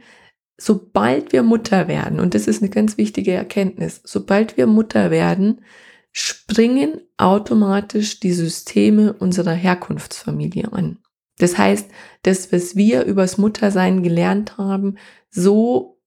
sobald 0.56 1.32
wir 1.32 1.42
Mutter 1.42 1.88
werden, 1.88 2.20
und 2.20 2.34
das 2.34 2.46
ist 2.46 2.62
eine 2.62 2.70
ganz 2.70 2.98
wichtige 2.98 3.32
Erkenntnis, 3.32 4.00
sobald 4.04 4.56
wir 4.56 4.66
Mutter 4.66 5.10
werden, 5.10 5.62
springen 6.12 7.00
automatisch 7.16 8.20
die 8.20 8.32
Systeme 8.32 9.12
unserer 9.12 9.52
Herkunftsfamilie 9.52 10.72
an. 10.72 10.98
Das 11.38 11.56
heißt, 11.56 11.88
das, 12.22 12.52
was 12.52 12.76
wir 12.76 13.04
übers 13.04 13.38
Muttersein 13.38 14.02
gelernt 14.02 14.58
haben, 14.58 14.96
so 15.30 15.98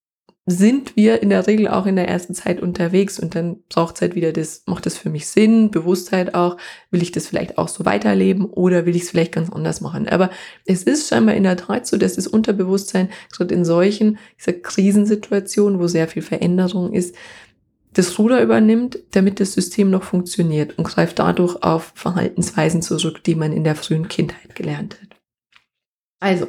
sind 0.47 0.95
wir 0.95 1.21
in 1.21 1.29
der 1.29 1.45
Regel 1.45 1.67
auch 1.67 1.85
in 1.85 1.95
der 1.95 2.07
ersten 2.07 2.33
Zeit 2.33 2.61
unterwegs 2.61 3.19
und 3.19 3.35
dann 3.35 3.57
braucht 3.69 3.95
es 3.95 4.01
halt 4.01 4.15
wieder 4.15 4.33
das, 4.33 4.63
macht 4.65 4.85
das 4.87 4.97
für 4.97 5.09
mich 5.09 5.27
Sinn, 5.27 5.69
Bewusstheit 5.69 6.33
auch, 6.33 6.57
will 6.89 7.03
ich 7.03 7.11
das 7.11 7.27
vielleicht 7.27 7.57
auch 7.59 7.67
so 7.67 7.85
weiterleben 7.85 8.45
oder 8.45 8.85
will 8.85 8.95
ich 8.95 9.03
es 9.03 9.09
vielleicht 9.11 9.33
ganz 9.33 9.51
anders 9.51 9.81
machen. 9.81 10.09
Aber 10.09 10.31
es 10.65 10.83
ist 10.83 11.09
scheinbar 11.09 11.35
in 11.35 11.43
der 11.43 11.57
Tat 11.57 11.85
so, 11.85 11.95
dass 11.95 12.15
das 12.15 12.27
Unterbewusstsein 12.27 13.09
gerade 13.31 13.53
in 13.53 13.65
solchen 13.65 14.17
ich 14.37 14.43
sag, 14.43 14.63
Krisensituationen, 14.63 15.79
wo 15.79 15.87
sehr 15.87 16.07
viel 16.07 16.23
Veränderung 16.23 16.91
ist, 16.91 17.15
das 17.93 18.17
Ruder 18.17 18.41
übernimmt, 18.41 18.99
damit 19.11 19.39
das 19.39 19.53
System 19.53 19.89
noch 19.91 20.03
funktioniert 20.03 20.77
und 20.77 20.85
greift 20.85 21.19
dadurch 21.19 21.61
auf 21.61 21.91
Verhaltensweisen 21.93 22.81
zurück, 22.81 23.23
die 23.23 23.35
man 23.35 23.53
in 23.53 23.63
der 23.63 23.75
frühen 23.75 24.07
Kindheit 24.07 24.55
gelernt 24.55 24.97
hat. 25.01 25.10
Also, 26.21 26.47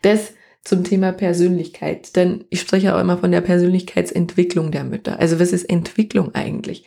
das 0.00 0.32
zum 0.68 0.84
Thema 0.84 1.12
Persönlichkeit. 1.12 2.14
Denn 2.14 2.44
ich 2.50 2.60
spreche 2.60 2.94
auch 2.94 3.00
immer 3.00 3.18
von 3.18 3.32
der 3.32 3.40
Persönlichkeitsentwicklung 3.40 4.70
der 4.70 4.84
Mütter. 4.84 5.18
Also 5.18 5.40
was 5.40 5.52
ist 5.52 5.64
Entwicklung 5.64 6.34
eigentlich? 6.34 6.84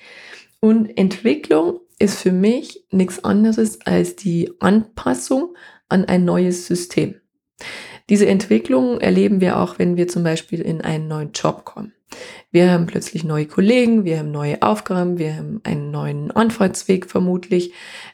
Und 0.60 0.98
Entwicklung 0.98 1.80
ist 1.98 2.20
für 2.20 2.32
mich 2.32 2.86
nichts 2.92 3.24
anderes 3.24 3.82
als 3.82 4.16
die 4.16 4.52
Anpassung 4.60 5.56
an 5.90 6.06
ein 6.06 6.26
neues 6.26 6.68
System. 6.68 7.16
Diese 8.10 8.28
Entwicklung 8.28 9.00
erleben 9.00 9.42
wir 9.42 9.60
auch, 9.60 9.80
wenn 9.80 9.98
wir 9.98 10.08
zum 10.08 10.24
Beispiel 10.24 10.62
in 10.62 10.82
einen 10.82 11.08
neuen 11.08 11.32
Job 11.32 11.66
kommen. 11.66 11.94
Wir 12.54 12.70
haben 12.70 12.86
plötzlich 12.86 13.24
neue 13.24 13.46
Kollegen, 13.46 14.04
wir 14.04 14.20
haben 14.20 14.32
neue 14.32 14.62
Aufgaben, 14.62 15.18
wir 15.18 15.36
haben 15.36 15.62
einen 15.64 15.90
neuen 15.90 16.32
Anfahrtsweg 16.32 17.10
vermutlich, 17.10 17.72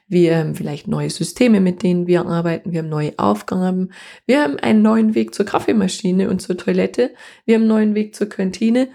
wir 0.08 0.38
haben 0.38 0.54
vielleicht 0.54 0.88
neue 0.88 1.10
Systeme, 1.10 1.60
mit 1.60 1.82
denen 1.82 2.06
wir 2.06 2.28
arbeiten, 2.28 2.72
wir 2.72 2.80
haben 2.80 2.90
neue 2.90 3.18
Aufgaben, 3.18 3.92
wir 4.28 4.44
haben 4.44 4.60
einen 4.60 4.84
neuen 4.84 5.16
Weg 5.16 5.34
zur 5.34 5.48
Kaffeemaschine 5.48 6.30
und 6.30 6.40
zur 6.40 6.56
Toilette, 6.56 7.16
wir 7.46 7.56
haben 7.56 7.64
einen 7.64 7.70
neuen 7.70 7.96
Weg 7.96 8.16
zur 8.16 8.30
Kantine, 8.30 8.90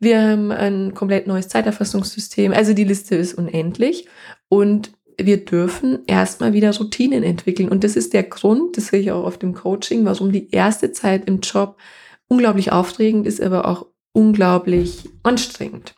wir 0.00 0.20
haben 0.20 0.52
ein 0.52 0.92
komplett 0.92 1.26
neues 1.26 1.48
Zeiterfassungssystem, 1.48 2.52
also 2.52 2.74
die 2.74 2.84
Liste 2.84 3.14
ist 3.16 3.32
unendlich 3.32 4.06
und 4.50 4.92
wir 5.18 5.44
dürfen 5.44 6.00
erstmal 6.06 6.52
wieder 6.52 6.76
Routinen 6.76 7.22
entwickeln. 7.22 7.68
Und 7.68 7.84
das 7.84 7.94
ist 7.94 8.12
der 8.12 8.24
Grund, 8.24 8.76
das 8.76 8.88
sehe 8.88 9.00
ich 9.00 9.12
auch 9.12 9.24
auf 9.24 9.38
dem 9.38 9.54
Coaching, 9.54 10.04
warum 10.04 10.32
die 10.32 10.50
erste 10.50 10.92
Zeit 10.92 11.26
im 11.28 11.38
Job 11.40 11.78
unglaublich 12.26 12.72
aufregend 12.72 13.26
ist, 13.26 13.40
aber 13.40 13.68
auch 13.68 13.86
unglaublich 14.14 15.10
anstrengend, 15.22 15.94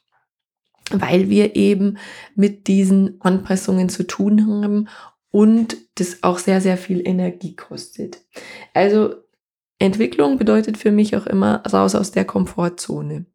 weil 0.91 1.31
wir 1.31 1.55
eben 1.55 1.99
mit 2.35 2.67
diesen 2.67 3.21
Anpassungen 3.21 3.89
zu 3.89 4.05
tun 4.05 4.49
haben 4.49 4.89
und 5.31 5.77
das 5.97 6.23
auch 6.23 6.39
sehr, 6.39 6.61
sehr 6.61 6.79
viel 6.79 7.07
Energie 7.07 7.55
kostet. 7.55 8.25
Also 8.75 9.15
Entwicklung 9.79 10.39
bedeutet 10.39 10.79
für 10.79 10.91
mich 10.91 11.15
auch 11.15 11.27
immer 11.27 11.63
raus 11.67 11.95
aus 11.95 12.11
der 12.11 12.25
Komfortzone. 12.25 13.27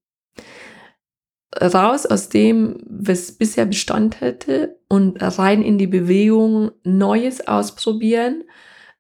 Raus 1.55 2.05
aus 2.05 2.29
dem, 2.29 2.77
was 2.88 3.33
bisher 3.33 3.65
Bestand 3.65 4.21
hätte 4.21 4.79
und 4.88 5.17
rein 5.21 5.61
in 5.61 5.77
die 5.77 5.88
Bewegung, 5.88 6.71
Neues 6.83 7.45
ausprobieren, 7.45 8.45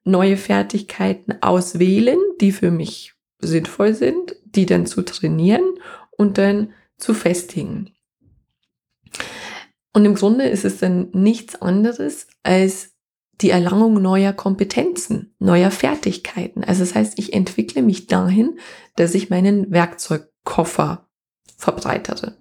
neue 0.03 0.37
Fertigkeiten 0.37 1.41
auswählen, 1.41 2.19
die 2.39 2.51
für 2.51 2.69
mich 2.69 3.15
sinnvoll 3.41 3.93
sind, 3.93 4.35
die 4.45 4.65
dann 4.65 4.85
zu 4.85 5.01
trainieren 5.01 5.63
und 6.11 6.37
dann 6.37 6.73
zu 6.97 7.13
festigen. 7.13 7.91
Und 9.93 10.05
im 10.05 10.15
Grunde 10.15 10.47
ist 10.47 10.65
es 10.65 10.77
dann 10.77 11.09
nichts 11.11 11.61
anderes 11.61 12.27
als 12.43 12.91
die 13.41 13.49
Erlangung 13.49 14.01
neuer 14.01 14.33
Kompetenzen, 14.33 15.33
neuer 15.39 15.71
Fertigkeiten. 15.71 16.63
Also 16.63 16.81
das 16.81 16.95
heißt, 16.95 17.17
ich 17.17 17.33
entwickle 17.33 17.81
mich 17.81 18.07
dahin, 18.07 18.59
dass 18.95 19.15
ich 19.15 19.29
meinen 19.29 19.71
Werkzeugkoffer 19.71 21.07
verbreitere. 21.57 22.37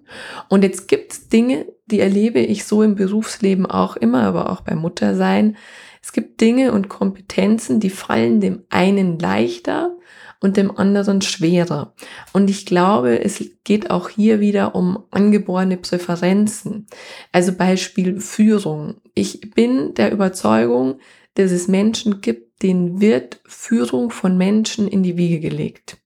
Und 0.49 0.63
jetzt 0.63 0.87
gibt 0.87 1.11
es 1.13 1.27
Dinge, 1.27 1.67
die 1.85 1.99
erlebe 1.99 2.39
ich 2.39 2.65
so 2.65 2.83
im 2.83 2.95
Berufsleben 2.95 3.65
auch 3.65 3.95
immer, 3.95 4.23
aber 4.23 4.49
auch 4.49 4.61
beim 4.61 4.79
Muttersein. 4.79 5.57
Es 6.01 6.13
gibt 6.13 6.41
Dinge 6.41 6.71
und 6.71 6.89
Kompetenzen, 6.89 7.79
die 7.79 7.89
fallen 7.89 8.39
dem 8.39 8.63
einen 8.69 9.19
leichter 9.19 9.95
und 10.41 10.57
dem 10.57 10.75
anderen 10.77 11.21
schwerer. 11.21 11.93
Und 12.33 12.49
ich 12.49 12.65
glaube, 12.65 13.23
es 13.23 13.41
geht 13.63 13.89
auch 13.91 14.09
hier 14.09 14.41
wieder 14.41 14.75
um 14.75 15.05
angeborene 15.11 15.77
Präferenzen. 15.77 16.87
Also 17.31 17.53
Beispiel 17.53 18.19
Führung. 18.19 18.95
Ich 19.13 19.51
bin 19.51 19.93
der 19.93 20.11
Überzeugung, 20.11 20.99
dass 21.35 21.51
es 21.51 21.67
Menschen 21.67 22.19
gibt, 22.19 22.63
denen 22.63 22.99
wird 22.99 23.39
Führung 23.45 24.11
von 24.11 24.37
Menschen 24.37 24.87
in 24.87 25.03
die 25.03 25.15
Wiege 25.15 25.39
gelegt. 25.39 26.00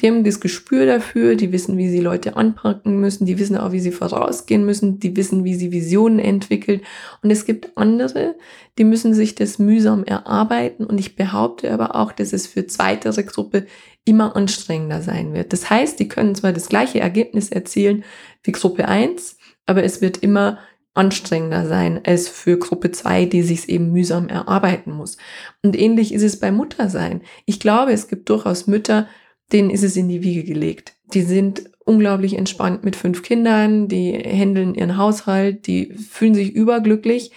Die 0.00 0.06
haben 0.06 0.22
das 0.22 0.40
Gespür 0.40 0.86
dafür, 0.86 1.34
die 1.34 1.50
wissen, 1.50 1.76
wie 1.76 1.88
sie 1.88 2.00
Leute 2.00 2.36
anpacken 2.36 3.00
müssen, 3.00 3.26
die 3.26 3.38
wissen 3.38 3.56
auch, 3.56 3.72
wie 3.72 3.80
sie 3.80 3.90
vorausgehen 3.90 4.64
müssen, 4.64 5.00
die 5.00 5.16
wissen, 5.16 5.44
wie 5.44 5.54
sie 5.54 5.72
Visionen 5.72 6.20
entwickeln. 6.20 6.82
Und 7.22 7.30
es 7.30 7.44
gibt 7.44 7.76
andere, 7.76 8.36
die 8.78 8.84
müssen 8.84 9.14
sich 9.14 9.34
das 9.34 9.58
mühsam 9.58 10.04
erarbeiten. 10.04 10.86
Und 10.86 10.98
ich 10.98 11.16
behaupte 11.16 11.72
aber 11.72 11.96
auch, 11.96 12.12
dass 12.12 12.32
es 12.32 12.46
für 12.46 12.66
zweitere 12.66 13.24
Gruppe 13.24 13.66
immer 14.04 14.36
anstrengender 14.36 15.02
sein 15.02 15.34
wird. 15.34 15.52
Das 15.52 15.68
heißt, 15.68 15.98
die 15.98 16.08
können 16.08 16.34
zwar 16.34 16.52
das 16.52 16.68
gleiche 16.68 17.00
Ergebnis 17.00 17.50
erzielen 17.50 18.04
wie 18.44 18.52
Gruppe 18.52 18.86
1, 18.86 19.36
aber 19.66 19.82
es 19.82 20.00
wird 20.00 20.18
immer 20.18 20.58
anstrengender 20.94 21.66
sein 21.66 22.00
als 22.04 22.28
für 22.28 22.58
Gruppe 22.58 22.90
2, 22.90 23.26
die 23.26 23.42
sich 23.42 23.68
eben 23.68 23.92
mühsam 23.92 24.28
erarbeiten 24.28 24.92
muss. 24.92 25.16
Und 25.62 25.78
ähnlich 25.78 26.12
ist 26.12 26.22
es 26.22 26.40
bei 26.40 26.50
Muttersein. 26.50 27.22
Ich 27.44 27.60
glaube, 27.60 27.92
es 27.92 28.08
gibt 28.08 28.28
durchaus 28.28 28.66
Mütter, 28.66 29.06
denen 29.52 29.70
ist 29.70 29.82
es 29.82 29.96
in 29.96 30.08
die 30.08 30.22
Wiege 30.22 30.44
gelegt. 30.44 30.94
Die 31.14 31.22
sind 31.22 31.70
unglaublich 31.84 32.36
entspannt 32.36 32.84
mit 32.84 32.96
fünf 32.96 33.22
Kindern, 33.22 33.88
die 33.88 34.12
handeln 34.12 34.74
ihren 34.74 34.98
Haushalt, 34.98 35.66
die 35.66 35.94
fühlen 35.94 36.34
sich 36.34 36.52
überglücklich. 36.52 37.32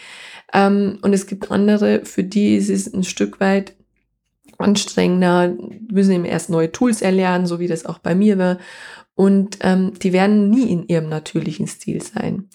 Ähm, 0.53 0.99
und 1.01 1.13
es 1.13 1.25
gibt 1.25 1.51
andere, 1.51 2.03
für 2.03 2.23
die 2.23 2.55
ist 2.55 2.69
es 2.69 2.93
ein 2.93 3.03
Stück 3.03 3.39
weit 3.39 3.75
anstrengender, 4.57 5.55
müssen 5.89 6.11
eben 6.11 6.25
erst 6.25 6.49
neue 6.49 6.71
Tools 6.71 7.01
erlernen, 7.01 7.47
so 7.47 7.59
wie 7.59 7.67
das 7.67 7.85
auch 7.85 7.99
bei 7.99 8.13
mir 8.13 8.37
war. 8.37 8.57
Und 9.21 9.59
ähm, 9.61 9.93
die 9.99 10.13
werden 10.13 10.49
nie 10.49 10.71
in 10.71 10.87
ihrem 10.87 11.07
natürlichen 11.07 11.67
Stil 11.67 12.01
sein. 12.01 12.49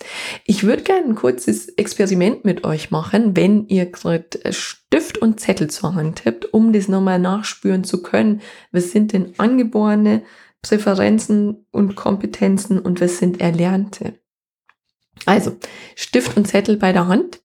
Ich 0.47 0.65
würde 0.65 0.83
gerne 0.83 1.07
ein 1.07 1.15
kurzes 1.15 1.69
Experiment 1.69 2.45
mit 2.45 2.65
euch 2.65 2.91
machen, 2.91 3.37
wenn 3.37 3.69
ihr 3.69 3.87
gerade 3.87 4.41
Stift 4.51 5.17
und 5.19 5.39
Zettel 5.39 5.71
zur 5.71 5.95
Hand 5.95 6.25
habt, 6.25 6.53
um 6.53 6.73
das 6.73 6.89
nochmal 6.89 7.21
nachspüren 7.21 7.85
zu 7.85 8.03
können. 8.03 8.41
Was 8.73 8.91
sind 8.91 9.13
denn 9.13 9.35
angeborene 9.39 10.25
Präferenzen 10.61 11.69
und 11.71 11.95
Kompetenzen 11.95 12.81
und 12.81 13.01
was 13.01 13.19
sind 13.19 13.41
erlernte? 13.41 14.19
Also, 15.25 15.59
Stift 15.95 16.37
und 16.37 16.49
Zettel 16.49 16.79
bei 16.79 16.93
der 16.93 17.07
Hand. 17.07 17.43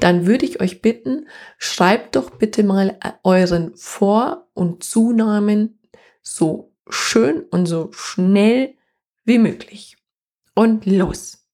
Dann 0.00 0.26
würde 0.26 0.46
ich 0.46 0.60
euch 0.60 0.82
bitten, 0.82 1.28
schreibt 1.58 2.16
doch 2.16 2.30
bitte 2.30 2.64
mal 2.64 2.98
euren 3.22 3.70
Vor- 3.76 4.48
und 4.52 4.82
Zunamen 4.82 5.78
so 6.22 6.73
schön 6.88 7.42
und 7.50 7.66
so 7.66 7.90
schnell 7.92 8.74
wie 9.24 9.38
möglich. 9.38 9.96
Und 10.54 10.86
los! 10.86 11.44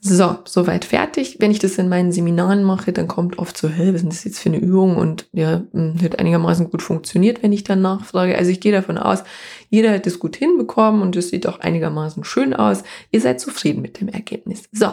So, 0.00 0.38
soweit 0.44 0.84
fertig. 0.84 1.38
Wenn 1.40 1.50
ich 1.50 1.58
das 1.58 1.76
in 1.76 1.88
meinen 1.88 2.12
Seminaren 2.12 2.62
mache, 2.62 2.92
dann 2.92 3.08
kommt 3.08 3.38
oft 3.40 3.56
so, 3.56 3.68
hey, 3.68 3.92
was 3.92 4.02
ist 4.02 4.08
das 4.08 4.24
jetzt 4.24 4.38
für 4.38 4.48
eine 4.48 4.58
Übung? 4.58 4.96
Und 4.96 5.28
ja, 5.32 5.64
hm, 5.72 6.00
wird 6.00 6.20
einigermaßen 6.20 6.70
gut 6.70 6.82
funktioniert, 6.82 7.42
wenn 7.42 7.52
ich 7.52 7.64
dann 7.64 7.82
nachfrage. 7.82 8.38
Also 8.38 8.52
ich 8.52 8.60
gehe 8.60 8.70
davon 8.70 8.96
aus, 8.96 9.24
jeder 9.70 9.92
hat 9.92 10.06
es 10.06 10.20
gut 10.20 10.36
hinbekommen 10.36 11.02
und 11.02 11.16
es 11.16 11.30
sieht 11.30 11.48
auch 11.48 11.58
einigermaßen 11.58 12.22
schön 12.22 12.54
aus. 12.54 12.84
Ihr 13.10 13.20
seid 13.20 13.40
zufrieden 13.40 13.82
mit 13.82 14.00
dem 14.00 14.08
Ergebnis. 14.08 14.68
So, 14.70 14.92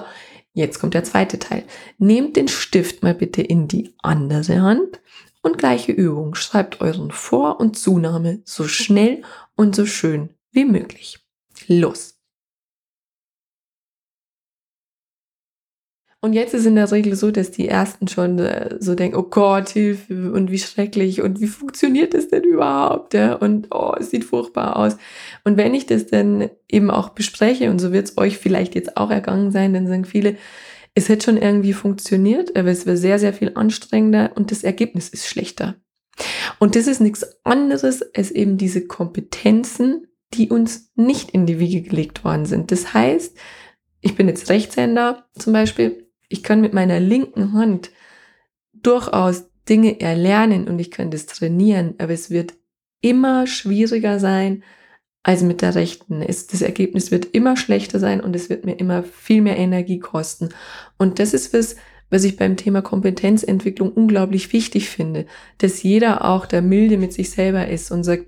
jetzt 0.54 0.80
kommt 0.80 0.96
der 0.96 1.04
zweite 1.04 1.38
Teil. 1.38 1.66
Nehmt 2.00 2.36
den 2.36 2.48
Stift 2.48 3.04
mal 3.04 3.14
bitte 3.14 3.44
in 3.44 3.68
die 3.68 3.94
andere 4.02 4.62
Hand 4.62 5.00
und 5.46 5.58
gleiche 5.58 5.92
Übung. 5.92 6.36
Schreibt 6.36 6.82
euren 6.82 7.12
Vor- 7.12 7.60
und 7.60 7.78
Zunahme 7.78 8.42
so 8.44 8.68
schnell 8.68 9.22
und 9.56 9.76
so 9.76 9.86
schön 9.86 10.30
wie 10.52 10.66
möglich. 10.66 11.20
Los! 11.68 12.16
Und 16.26 16.34
jetzt 16.34 16.56
ist 16.56 16.66
in 16.66 16.74
der 16.74 16.92
Regel 16.92 17.16
so, 17.16 17.30
dass 17.30 17.52
die 17.52 17.68
ersten 17.68 18.08
schon 18.08 18.40
äh, 18.40 18.78
so 18.80 18.96
denken, 18.96 19.16
oh 19.16 19.28
Gott, 19.30 19.70
Hilfe 19.70 20.32
und 20.32 20.50
wie 20.50 20.58
schrecklich 20.58 21.22
und 21.22 21.40
wie 21.40 21.46
funktioniert 21.46 22.16
das 22.16 22.30
denn 22.30 22.44
überhaupt? 22.44 23.14
Und 23.14 23.68
oh, 23.70 23.94
es 24.00 24.10
sieht 24.10 24.24
furchtbar 24.24 24.76
aus. 24.76 24.98
Und 25.44 25.58
wenn 25.58 25.76
ich 25.76 25.86
das 25.86 26.08
dann 26.08 26.50
eben 26.68 26.90
auch 26.90 27.10
bespreche, 27.10 27.70
und 27.70 27.78
so 27.78 27.94
wird 27.94 28.06
es 28.06 28.18
euch 28.18 28.40
vielleicht 28.40 28.74
jetzt 28.74 28.98
auch 28.98 29.12
ergangen 29.12 29.52
sein, 29.52 29.76
dann 29.76 29.86
sagen 29.86 30.06
viele, 30.06 30.36
es 30.96 31.10
hätte 31.10 31.26
schon 31.26 31.38
irgendwie 31.38 31.74
funktioniert, 31.74 32.56
aber 32.56 32.70
es 32.70 32.86
wäre 32.86 32.98
sehr, 32.98 33.20
sehr 33.20 33.34
viel 33.34 33.52
anstrengender 33.56 34.32
und 34.36 34.52
das 34.52 34.64
Ergebnis 34.64 35.10
ist 35.10 35.28
schlechter. 35.28 35.76
Und 36.60 36.76
das 36.76 36.88
ist 36.88 37.02
nichts 37.02 37.26
anderes 37.44 38.02
als 38.16 38.32
eben 38.32 38.58
diese 38.58 38.88
Kompetenzen, 38.88 40.08
die 40.34 40.50
uns 40.50 40.92
nicht 40.96 41.32
in 41.32 41.46
die 41.46 41.60
Wiege 41.60 41.82
gelegt 41.82 42.24
worden 42.24 42.46
sind. 42.46 42.72
Das 42.72 42.94
heißt, 42.94 43.38
ich 44.00 44.16
bin 44.16 44.30
jetzt 44.30 44.50
Rechtshänder 44.50 45.28
zum 45.38 45.52
Beispiel, 45.52 46.08
ich 46.30 46.44
kann 46.44 46.62
mit 46.62 46.74
meiner 46.74 47.02
linken 47.02 47.54
Hand 47.54 47.92
durchaus 48.74 49.50
Dinge 49.68 50.00
erlernen 50.00 50.68
und 50.68 50.80
ich 50.80 50.92
kann 50.92 51.12
das 51.12 51.26
trainieren, 51.26 51.96
aber 51.98 52.14
es 52.14 52.30
wird 52.30 52.54
immer 53.02 53.48
schwieriger 53.48 54.20
sein 54.20 54.64
als 55.26 55.42
mit 55.42 55.64
der 55.64 55.74
rechten. 55.74 56.22
Es, 56.22 56.46
das 56.46 56.62
Ergebnis 56.62 57.10
wird 57.10 57.26
immer 57.26 57.58
schlechter 57.58 57.98
sein 57.98 58.22
und 58.22 58.36
es 58.36 58.48
wird 58.52 58.64
mir 58.64 58.76
immer 58.76 59.02
viel 59.02 59.42
mehr 59.42 59.58
Energie 59.58 59.98
kosten. 59.98 60.50
Und 61.00 61.18
das 61.18 61.34
ist 61.34 61.52
was, 61.52 61.78
was 62.12 62.24
ich 62.26 62.38
beim 62.38 62.58
Thema 62.58 62.84
Kompetenzentwicklung 62.84 63.92
unglaublich 63.92 64.54
wichtig 64.54 64.88
finde, 64.88 65.26
dass 65.58 65.82
jeder 65.82 66.26
auch 66.26 66.46
der 66.46 66.62
milde 66.62 66.98
mit 66.98 67.12
sich 67.12 67.32
selber 67.32 67.68
ist 67.68 67.90
und 67.90 68.04
sagt, 68.04 68.28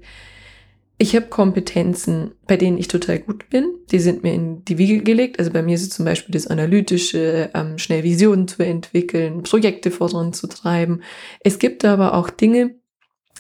ich 0.98 1.16
habe 1.16 1.28
Kompetenzen, 1.28 2.32
bei 2.48 2.58
denen 2.58 2.80
ich 2.80 2.88
total 2.88 3.20
gut 3.20 3.48
bin. 3.52 3.76
Die 3.92 4.00
sind 4.00 4.24
mir 4.24 4.34
in 4.34 4.66
die 4.66 4.80
Wiege 4.80 5.04
gelegt. 5.04 5.38
Also 5.38 5.52
bei 5.52 5.62
mir 5.62 5.76
ist 5.76 5.84
es 5.84 5.90
zum 5.92 6.04
Beispiel 6.04 6.34
das 6.34 6.48
Analytische, 6.48 7.52
ähm, 7.54 7.78
schnell 7.78 8.02
Visionen 8.02 8.48
zu 8.48 8.64
entwickeln, 8.64 9.44
Projekte 9.44 9.92
voranzutreiben. 9.92 11.04
Es 11.42 11.60
gibt 11.60 11.86
aber 11.86 12.16
auch 12.16 12.32
Dinge, 12.32 12.74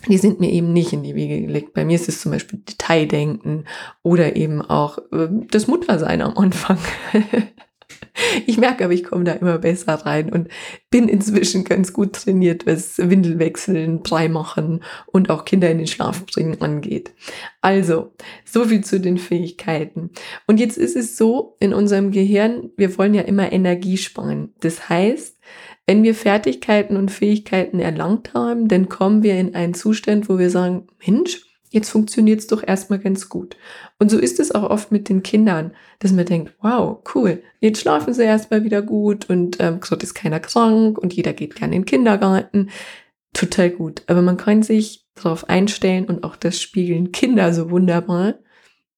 die 0.07 0.17
sind 0.17 0.39
mir 0.39 0.51
eben 0.51 0.73
nicht 0.73 0.93
in 0.93 1.03
die 1.03 1.15
Wiege 1.15 1.41
gelegt. 1.41 1.73
Bei 1.73 1.85
mir 1.85 1.95
ist 1.95 2.09
es 2.09 2.21
zum 2.21 2.31
Beispiel 2.31 2.59
Detaildenken 2.59 3.65
oder 4.03 4.35
eben 4.35 4.61
auch 4.61 4.97
äh, 5.11 5.27
das 5.51 5.67
Muttersein 5.67 6.21
am 6.21 6.37
Anfang. 6.37 6.77
Ich 8.45 8.57
merke 8.57 8.83
aber, 8.83 8.93
ich 8.93 9.03
komme 9.03 9.23
da 9.23 9.33
immer 9.33 9.59
besser 9.59 9.93
rein 9.93 10.31
und 10.31 10.49
bin 10.89 11.07
inzwischen 11.07 11.63
ganz 11.63 11.93
gut 11.93 12.13
trainiert, 12.13 12.65
was 12.65 12.97
Windelwechseln, 12.97 14.01
Brei 14.01 14.27
machen 14.27 14.83
und 15.05 15.29
auch 15.29 15.45
Kinder 15.45 15.69
in 15.69 15.77
den 15.77 15.87
Schlaf 15.87 16.25
bringen 16.25 16.59
angeht. 16.61 17.13
Also, 17.61 18.13
so 18.43 18.65
viel 18.65 18.83
zu 18.83 18.99
den 18.99 19.17
Fähigkeiten. 19.17 20.09
Und 20.47 20.59
jetzt 20.59 20.77
ist 20.77 20.95
es 20.95 21.17
so 21.17 21.55
in 21.59 21.73
unserem 21.73 22.12
Gehirn, 22.12 22.71
wir 22.75 22.97
wollen 22.97 23.13
ja 23.13 23.21
immer 23.21 23.51
Energie 23.51 23.97
sparen. 23.97 24.53
Das 24.62 24.89
heißt, 24.89 25.37
wenn 25.88 26.04
wir 26.04 26.13
Fertigkeiten 26.13 26.97
und 26.97 27.12
Fähigkeiten 27.12 27.80
erlangt 27.80 28.34
haben, 28.34 28.67
dann 28.67 28.89
kommen 28.89 29.23
wir 29.23 29.39
in 29.39 29.56
einen 29.56 29.73
Zustand, 29.73 30.28
wo 30.30 30.38
wir 30.38 30.50
sagen, 30.50 30.88
Mensch, 31.06 31.41
jetzt 31.69 31.89
funktioniert 31.89 32.41
es 32.41 32.47
doch 32.47 32.62
erstmal 32.65 33.00
ganz 33.00 33.30
gut. 33.30 33.56
Und 33.97 34.12
so 34.12 34.19
ist 34.19 34.39
es 34.39 34.54
auch 34.54 34.69
oft 34.69 34.91
mit 34.91 35.08
den 35.08 35.23
Kindern, 35.23 35.71
dass 36.00 36.12
man 36.12 36.26
denkt, 36.26 36.54
wow, 36.62 37.00
cool, 37.15 37.41
jetzt 37.62 37.82
schlafen 37.82 38.13
sie 38.13 38.23
erstmal 38.23 38.65
wieder 38.65 38.82
gut 38.82 39.30
und 39.30 39.58
ähm, 39.62 39.80
so 39.82 39.95
ist 39.95 40.13
keiner 40.13 40.41
krank 40.41 40.97
und 40.97 41.13
jeder 41.13 41.34
geht 41.34 41.56
gerne 41.56 41.76
in 41.76 41.82
den 41.82 41.86
Kindergarten. 41.86 42.69
Total 43.34 43.69
gut. 43.69 44.04
Aber 44.08 44.21
man 44.21 44.38
kann 44.38 44.63
sich 44.63 45.06
darauf 45.15 45.50
einstellen 45.50 46.06
und 46.06 46.23
auch 46.23 46.36
das 46.36 46.62
spiegeln 46.62 47.13
Kinder 47.13 47.54
so 47.54 47.71
wunderbar, 47.71 48.36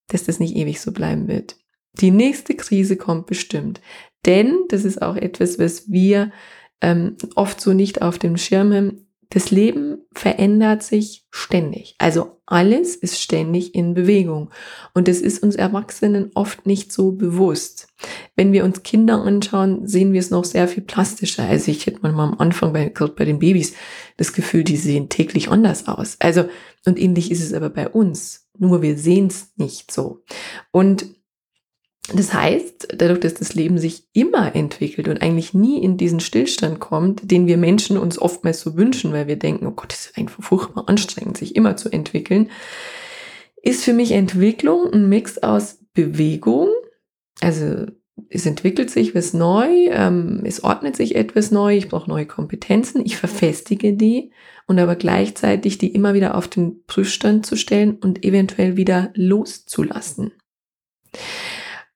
dass 0.07 0.23
das 0.23 0.39
nicht 0.39 0.55
ewig 0.55 0.81
so 0.81 0.91
bleiben 0.91 1.27
wird. 1.27 1.55
Die 1.93 2.11
nächste 2.11 2.55
Krise 2.55 2.97
kommt 2.97 3.27
bestimmt. 3.27 3.79
Denn, 4.25 4.65
das 4.69 4.85
ist 4.85 5.01
auch 5.01 5.15
etwas, 5.15 5.59
was 5.59 5.91
wir 5.91 6.31
ähm, 6.81 7.17
oft 7.35 7.59
so 7.61 7.73
nicht 7.73 8.01
auf 8.01 8.19
dem 8.19 8.37
Schirm 8.37 9.05
das 9.31 9.51
Leben 9.51 9.99
verändert 10.11 10.81
sich 10.81 11.27
ständig. 11.29 11.93
Also 11.99 12.41
alles 12.47 12.95
ist 12.95 13.21
ständig 13.21 13.75
in 13.75 13.93
Bewegung. 13.93 14.49
Und 14.95 15.07
das 15.07 15.19
ist 15.19 15.43
uns 15.43 15.55
Erwachsenen 15.55 16.31
oft 16.33 16.65
nicht 16.65 16.91
so 16.91 17.11
bewusst. 17.11 17.87
Wenn 18.35 18.51
wir 18.53 18.63
uns 18.63 18.81
Kinder 18.81 19.21
anschauen, 19.21 19.87
sehen 19.87 20.13
wir 20.13 20.19
es 20.19 20.31
noch 20.31 20.45
sehr 20.45 20.67
viel 20.67 20.81
plastischer. 20.81 21.43
Also 21.43 21.69
ich 21.69 21.85
hätte 21.85 21.99
manchmal 22.01 22.29
am 22.29 22.39
Anfang 22.39 22.73
bei, 22.73 22.89
bei 22.89 23.25
den 23.25 23.37
Babys 23.37 23.75
das 24.17 24.33
Gefühl, 24.33 24.63
die 24.63 24.77
sehen 24.77 25.09
täglich 25.09 25.49
anders 25.49 25.87
aus. 25.87 26.17
Also, 26.19 26.45
und 26.85 26.97
ähnlich 26.97 27.29
ist 27.29 27.43
es 27.43 27.53
aber 27.53 27.69
bei 27.69 27.87
uns. 27.87 28.47
Nur 28.57 28.81
wir 28.81 28.97
sehen 28.97 29.27
es 29.27 29.51
nicht 29.57 29.91
so. 29.91 30.23
Und 30.71 31.05
das 32.13 32.33
heißt, 32.33 32.95
dadurch, 32.97 33.19
dass 33.19 33.33
das 33.35 33.53
Leben 33.53 33.77
sich 33.77 34.03
immer 34.13 34.55
entwickelt 34.55 35.07
und 35.07 35.21
eigentlich 35.21 35.53
nie 35.53 35.83
in 35.83 35.97
diesen 35.97 36.19
Stillstand 36.19 36.79
kommt, 36.79 37.29
den 37.29 37.47
wir 37.47 37.57
Menschen 37.57 37.97
uns 37.97 38.19
oftmals 38.19 38.61
so 38.61 38.77
wünschen, 38.77 39.13
weil 39.13 39.27
wir 39.27 39.37
denken, 39.37 39.67
oh 39.67 39.71
Gott, 39.71 39.91
das 39.91 40.07
ist 40.07 40.17
einfach 40.17 40.43
furchtbar 40.43 40.87
anstrengend, 40.87 41.37
sich 41.37 41.55
immer 41.55 41.77
zu 41.77 41.89
entwickeln, 41.89 42.49
ist 43.61 43.83
für 43.83 43.93
mich 43.93 44.11
Entwicklung 44.11 44.91
ein 44.91 45.09
Mix 45.09 45.37
aus 45.37 45.79
Bewegung, 45.93 46.69
also 47.41 47.85
es 48.29 48.45
entwickelt 48.45 48.89
sich 48.89 49.15
was 49.15 49.33
neu, 49.33 49.69
ähm, 49.91 50.41
es 50.45 50.63
ordnet 50.63 50.95
sich 50.95 51.15
etwas 51.15 51.51
neu, 51.51 51.77
ich 51.77 51.89
brauche 51.89 52.09
neue 52.09 52.25
Kompetenzen, 52.25 53.05
ich 53.05 53.17
verfestige 53.17 53.93
die 53.93 54.31
und 54.67 54.79
aber 54.79 54.95
gleichzeitig 54.95 55.77
die 55.77 55.93
immer 55.93 56.13
wieder 56.13 56.35
auf 56.35 56.47
den 56.47 56.83
Prüfstand 56.85 57.45
zu 57.45 57.55
stellen 57.55 57.97
und 57.97 58.23
eventuell 58.23 58.77
wieder 58.77 59.11
loszulassen. 59.15 60.31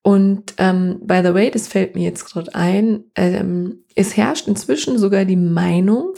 Und 0.03 0.55
ähm, 0.57 0.99
by 1.01 1.21
the 1.23 1.33
way, 1.33 1.49
das 1.49 1.67
fällt 1.67 1.95
mir 1.95 2.03
jetzt 2.03 2.25
gerade 2.25 2.53
ein, 2.53 3.05
ähm, 3.15 3.85
es 3.95 4.17
herrscht 4.17 4.47
inzwischen 4.47 4.99
sogar 4.99 5.23
die 5.23 5.37
Meinung, 5.37 6.13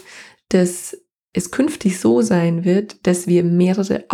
dass 0.48 0.96
es 1.32 1.50
künftig 1.52 2.00
so 2.00 2.20
sein 2.20 2.64
wird, 2.64 3.06
dass 3.06 3.28
wir 3.28 3.44
mehrere 3.44 4.04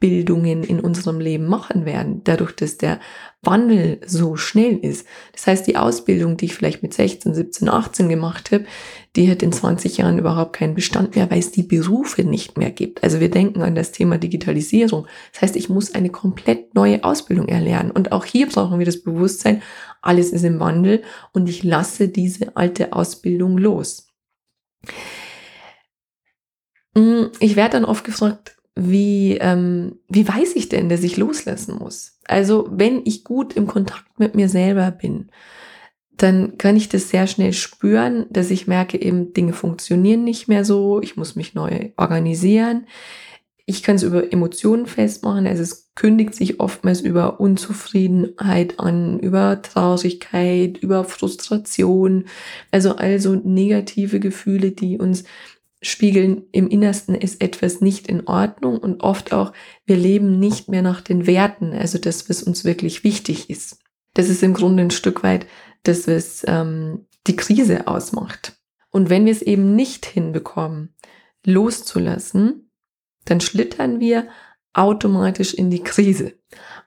Ausbildungen 0.00 0.62
in 0.62 0.80
unserem 0.80 1.20
Leben 1.20 1.46
machen 1.46 1.84
werden, 1.84 2.22
dadurch, 2.24 2.52
dass 2.52 2.78
der 2.78 3.00
Wandel 3.42 4.00
so 4.06 4.36
schnell 4.36 4.78
ist. 4.78 5.06
Das 5.32 5.46
heißt, 5.46 5.66
die 5.66 5.76
Ausbildung, 5.76 6.38
die 6.38 6.46
ich 6.46 6.54
vielleicht 6.54 6.82
mit 6.82 6.94
16, 6.94 7.34
17, 7.34 7.68
18 7.68 8.08
gemacht 8.08 8.50
habe, 8.50 8.64
die 9.14 9.30
hat 9.30 9.42
in 9.42 9.52
20 9.52 9.98
Jahren 9.98 10.18
überhaupt 10.18 10.54
keinen 10.54 10.74
Bestand 10.74 11.16
mehr, 11.16 11.30
weil 11.30 11.40
es 11.40 11.52
die 11.52 11.64
Berufe 11.64 12.24
nicht 12.24 12.56
mehr 12.56 12.70
gibt. 12.70 13.04
Also 13.04 13.20
wir 13.20 13.30
denken 13.30 13.60
an 13.60 13.74
das 13.74 13.92
Thema 13.92 14.16
Digitalisierung. 14.16 15.06
Das 15.32 15.42
heißt, 15.42 15.56
ich 15.56 15.68
muss 15.68 15.94
eine 15.94 16.08
komplett 16.08 16.74
neue 16.74 17.04
Ausbildung 17.04 17.48
erlernen. 17.48 17.90
Und 17.90 18.10
auch 18.10 18.24
hier 18.24 18.48
brauchen 18.48 18.78
wir 18.78 18.86
das 18.86 19.02
Bewusstsein, 19.02 19.60
alles 20.00 20.30
ist 20.30 20.44
im 20.44 20.60
Wandel 20.60 21.02
und 21.32 21.46
ich 21.46 21.62
lasse 21.62 22.08
diese 22.08 22.56
alte 22.56 22.94
Ausbildung 22.94 23.58
los. 23.58 24.06
Hm, 26.96 27.32
ich 27.38 27.54
werde 27.54 27.72
dann 27.72 27.84
oft 27.84 28.04
gefragt, 28.04 28.56
wie, 28.76 29.36
ähm, 29.40 29.98
wie 30.08 30.26
weiß 30.26 30.54
ich 30.56 30.68
denn, 30.68 30.88
dass 30.88 31.02
ich 31.02 31.16
loslassen 31.16 31.78
muss? 31.78 32.18
Also 32.26 32.68
wenn 32.70 33.02
ich 33.04 33.24
gut 33.24 33.54
im 33.54 33.66
Kontakt 33.66 34.18
mit 34.18 34.34
mir 34.34 34.48
selber 34.48 34.90
bin, 34.90 35.30
dann 36.16 36.58
kann 36.58 36.76
ich 36.76 36.88
das 36.88 37.08
sehr 37.08 37.26
schnell 37.26 37.52
spüren, 37.52 38.26
dass 38.30 38.50
ich 38.50 38.66
merke, 38.66 39.00
eben 39.00 39.32
Dinge 39.32 39.52
funktionieren 39.52 40.22
nicht 40.22 40.48
mehr 40.48 40.64
so, 40.64 41.00
ich 41.00 41.16
muss 41.16 41.34
mich 41.34 41.54
neu 41.54 41.90
organisieren. 41.96 42.86
Ich 43.64 43.82
kann 43.82 43.96
es 43.96 44.02
über 44.02 44.32
Emotionen 44.32 44.86
festmachen, 44.86 45.46
also 45.46 45.62
es 45.62 45.92
kündigt 45.94 46.34
sich 46.34 46.60
oftmals 46.60 47.00
über 47.00 47.40
Unzufriedenheit 47.40 48.80
an, 48.80 49.20
über 49.20 49.62
Traurigkeit, 49.62 50.78
über 50.78 51.04
Frustration, 51.04 52.24
also 52.70 52.96
also 52.96 53.34
negative 53.36 54.18
Gefühle, 54.18 54.72
die 54.72 54.98
uns 54.98 55.24
spiegeln, 55.82 56.44
im 56.52 56.68
Innersten 56.68 57.14
ist 57.14 57.40
etwas 57.40 57.80
nicht 57.80 58.06
in 58.06 58.26
Ordnung 58.26 58.78
und 58.78 59.02
oft 59.02 59.32
auch, 59.32 59.52
wir 59.86 59.96
leben 59.96 60.38
nicht 60.38 60.68
mehr 60.68 60.82
nach 60.82 61.00
den 61.00 61.26
Werten, 61.26 61.72
also 61.72 61.98
das, 61.98 62.28
was 62.28 62.42
uns 62.42 62.64
wirklich 62.64 63.02
wichtig 63.04 63.48
ist. 63.48 63.78
Das 64.14 64.28
ist 64.28 64.42
im 64.42 64.54
Grunde 64.54 64.82
ein 64.82 64.90
Stück 64.90 65.22
weit 65.22 65.46
das, 65.82 66.06
was 66.06 66.42
ähm, 66.46 67.06
die 67.26 67.36
Krise 67.36 67.86
ausmacht. 67.86 68.58
Und 68.90 69.08
wenn 69.08 69.24
wir 69.24 69.32
es 69.32 69.42
eben 69.42 69.74
nicht 69.74 70.04
hinbekommen, 70.04 70.94
loszulassen, 71.44 72.70
dann 73.24 73.40
schlittern 73.40 74.00
wir 74.00 74.28
automatisch 74.72 75.54
in 75.54 75.70
die 75.70 75.82
Krise. 75.82 76.34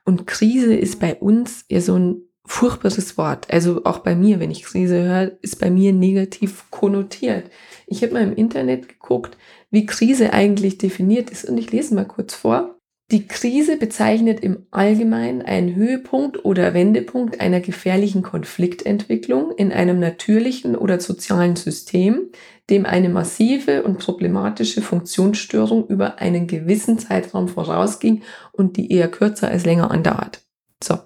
Und 0.04 0.26
Krise 0.26 0.74
ist 0.74 1.00
bei 1.00 1.16
uns 1.16 1.64
ja 1.68 1.80
so 1.80 1.98
ein 1.98 2.22
furchtbares 2.46 3.16
Wort. 3.16 3.50
Also 3.50 3.84
auch 3.84 3.98
bei 3.98 4.14
mir, 4.14 4.40
wenn 4.40 4.50
ich 4.50 4.64
Krise 4.64 5.02
höre, 5.02 5.32
ist 5.42 5.58
bei 5.58 5.70
mir 5.70 5.92
negativ 5.92 6.70
konnotiert. 6.70 7.50
Ich 7.86 8.02
habe 8.02 8.14
mal 8.14 8.22
im 8.22 8.34
Internet 8.34 8.88
geguckt, 8.88 9.36
wie 9.70 9.86
Krise 9.86 10.32
eigentlich 10.32 10.78
definiert 10.78 11.30
ist 11.30 11.44
und 11.44 11.58
ich 11.58 11.72
lese 11.72 11.94
mal 11.94 12.06
kurz 12.06 12.34
vor. 12.34 12.78
Die 13.10 13.28
Krise 13.28 13.76
bezeichnet 13.76 14.40
im 14.40 14.66
Allgemeinen 14.70 15.42
einen 15.42 15.74
Höhepunkt 15.74 16.44
oder 16.44 16.72
Wendepunkt 16.72 17.38
einer 17.38 17.60
gefährlichen 17.60 18.22
Konfliktentwicklung 18.22 19.52
in 19.52 19.72
einem 19.72 20.00
natürlichen 20.00 20.74
oder 20.74 20.98
sozialen 21.00 21.54
System, 21.54 22.30
dem 22.70 22.86
eine 22.86 23.10
massive 23.10 23.82
und 23.82 23.98
problematische 23.98 24.80
Funktionsstörung 24.80 25.86
über 25.88 26.18
einen 26.18 26.46
gewissen 26.46 26.98
Zeitraum 26.98 27.48
vorausging 27.48 28.22
und 28.52 28.78
die 28.78 28.90
eher 28.90 29.10
kürzer 29.10 29.48
als 29.48 29.66
länger 29.66 29.90
andauert. 29.90 30.40
So. 30.82 30.98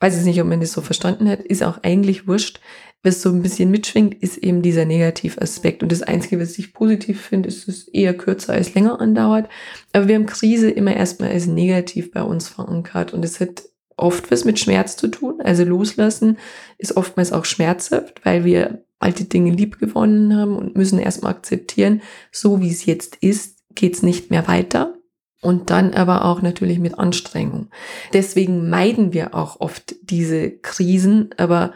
Weiß 0.00 0.18
ich 0.18 0.24
nicht, 0.24 0.40
ob 0.40 0.46
man 0.46 0.60
das 0.60 0.72
so 0.72 0.80
verstanden 0.80 1.28
hat, 1.28 1.40
ist 1.40 1.62
auch 1.62 1.82
eigentlich 1.82 2.28
wurscht 2.28 2.60
was 3.02 3.22
so 3.22 3.30
ein 3.30 3.42
bisschen 3.42 3.70
mitschwingt, 3.70 4.14
ist 4.22 4.38
eben 4.38 4.62
dieser 4.62 4.84
Negativaspekt. 4.84 5.82
Und 5.82 5.92
das 5.92 6.02
Einzige, 6.02 6.40
was 6.40 6.58
ich 6.58 6.72
positiv 6.72 7.20
finde, 7.20 7.48
ist, 7.48 7.68
dass 7.68 7.76
es 7.76 7.88
eher 7.88 8.16
kürzer 8.16 8.54
als 8.54 8.74
länger 8.74 9.00
andauert. 9.00 9.48
Aber 9.92 10.08
wir 10.08 10.16
haben 10.16 10.26
Krise 10.26 10.70
immer 10.70 10.94
erstmal 10.94 11.30
als 11.30 11.46
negativ 11.46 12.10
bei 12.10 12.22
uns 12.22 12.48
verankert. 12.48 13.14
Und 13.14 13.24
es 13.24 13.38
hat 13.40 13.62
oft 13.96 14.30
was 14.30 14.44
mit 14.44 14.58
Schmerz 14.58 14.96
zu 14.96 15.08
tun. 15.08 15.40
Also 15.40 15.64
loslassen 15.64 16.38
ist 16.78 16.96
oftmals 16.96 17.32
auch 17.32 17.44
schmerzhaft, 17.44 18.24
weil 18.24 18.44
wir 18.44 18.84
alte 18.98 19.24
Dinge 19.24 19.52
lieb 19.52 19.78
gewonnen 19.78 20.36
haben 20.36 20.56
und 20.56 20.76
müssen 20.76 20.98
erstmal 20.98 21.32
akzeptieren, 21.32 22.02
so 22.32 22.60
wie 22.60 22.70
es 22.70 22.84
jetzt 22.84 23.16
ist, 23.16 23.58
geht 23.76 23.94
es 23.94 24.02
nicht 24.02 24.30
mehr 24.30 24.48
weiter. 24.48 24.97
Und 25.40 25.70
dann 25.70 25.94
aber 25.94 26.24
auch 26.24 26.42
natürlich 26.42 26.80
mit 26.80 26.98
Anstrengung. 26.98 27.70
Deswegen 28.12 28.68
meiden 28.68 29.12
wir 29.12 29.34
auch 29.34 29.60
oft 29.60 29.94
diese 30.02 30.50
Krisen, 30.50 31.30
aber 31.36 31.72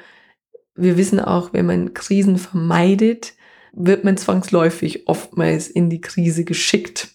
wir 0.75 0.97
wissen 0.97 1.21
auch, 1.21 1.53
wenn 1.53 1.67
man 1.67 1.95
Krisen 1.95 2.39
vermeidet, 2.39 3.35
wird 3.73 4.05
man 4.05 4.17
zwangsläufig 4.17 5.07
oftmals 5.07 5.69
in 5.69 5.91
die 5.91 6.01
Krise 6.01 6.45
geschickt. 6.45 7.09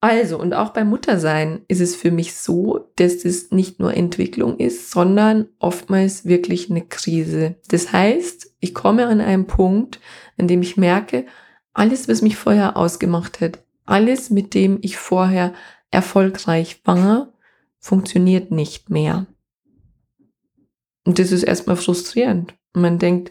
Also, 0.00 0.38
und 0.38 0.52
auch 0.52 0.70
beim 0.70 0.88
Muttersein 0.88 1.62
ist 1.68 1.80
es 1.80 1.96
für 1.96 2.10
mich 2.10 2.34
so, 2.34 2.90
dass 2.96 3.24
es 3.24 3.50
nicht 3.50 3.80
nur 3.80 3.94
Entwicklung 3.94 4.58
ist, 4.58 4.90
sondern 4.90 5.48
oftmals 5.58 6.26
wirklich 6.26 6.70
eine 6.70 6.82
Krise. 6.82 7.56
Das 7.68 7.92
heißt, 7.92 8.54
ich 8.60 8.74
komme 8.74 9.06
an 9.06 9.20
einen 9.20 9.46
Punkt, 9.46 10.00
an 10.38 10.48
dem 10.48 10.62
ich 10.62 10.76
merke, 10.76 11.26
alles, 11.72 12.08
was 12.08 12.22
mich 12.22 12.36
vorher 12.36 12.76
ausgemacht 12.76 13.40
hat, 13.40 13.64
alles, 13.86 14.30
mit 14.30 14.54
dem 14.54 14.78
ich 14.82 14.96
vorher 14.96 15.54
erfolgreich 15.90 16.80
war, 16.84 17.32
funktioniert 17.78 18.50
nicht 18.50 18.90
mehr. 18.90 19.26
Und 21.04 21.18
das 21.18 21.32
ist 21.32 21.44
erstmal 21.44 21.76
frustrierend. 21.76 22.54
Und 22.74 22.82
man 22.82 22.98
denkt, 22.98 23.30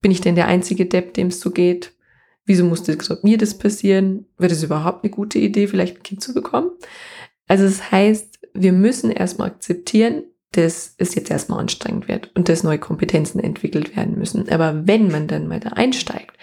bin 0.00 0.10
ich 0.10 0.20
denn 0.20 0.34
der 0.34 0.46
einzige 0.46 0.86
Depp, 0.86 1.14
dem 1.14 1.28
es 1.28 1.40
so 1.40 1.50
geht? 1.50 1.92
Wieso 2.46 2.64
musste 2.64 2.96
mir 3.22 3.38
das 3.38 3.56
passieren? 3.56 4.26
Wird 4.38 4.52
es 4.52 4.62
überhaupt 4.62 5.04
eine 5.04 5.10
gute 5.10 5.38
Idee, 5.38 5.68
vielleicht 5.68 5.98
ein 5.98 6.02
Kind 6.02 6.22
zu 6.22 6.32
bekommen? 6.32 6.70
Also 7.46 7.64
das 7.64 7.90
heißt, 7.90 8.38
wir 8.54 8.72
müssen 8.72 9.10
erstmal 9.10 9.48
akzeptieren, 9.48 10.24
dass 10.52 10.94
es 10.98 11.14
jetzt 11.14 11.30
erstmal 11.30 11.60
anstrengend 11.60 12.08
wird 12.08 12.30
und 12.34 12.48
dass 12.48 12.64
neue 12.64 12.78
Kompetenzen 12.78 13.38
entwickelt 13.38 13.96
werden 13.96 14.18
müssen. 14.18 14.48
Aber 14.48 14.86
wenn 14.86 15.10
man 15.10 15.28
dann 15.28 15.46
mal 15.46 15.60
da 15.60 15.70
einsteigt, 15.70 16.36